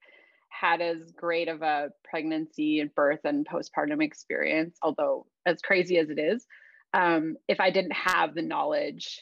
had 0.50 0.82
as 0.82 1.12
great 1.12 1.48
of 1.48 1.62
a 1.62 1.90
pregnancy 2.04 2.80
and 2.80 2.94
birth 2.94 3.22
and 3.24 3.48
postpartum 3.48 4.04
experience, 4.04 4.78
although 4.82 5.26
as 5.46 5.62
crazy 5.62 5.98
as 5.98 6.10
it 6.10 6.20
is, 6.20 6.46
um, 6.94 7.38
if 7.48 7.60
I 7.60 7.72
didn't 7.72 7.94
have 7.94 8.36
the 8.36 8.42
knowledge 8.42 9.22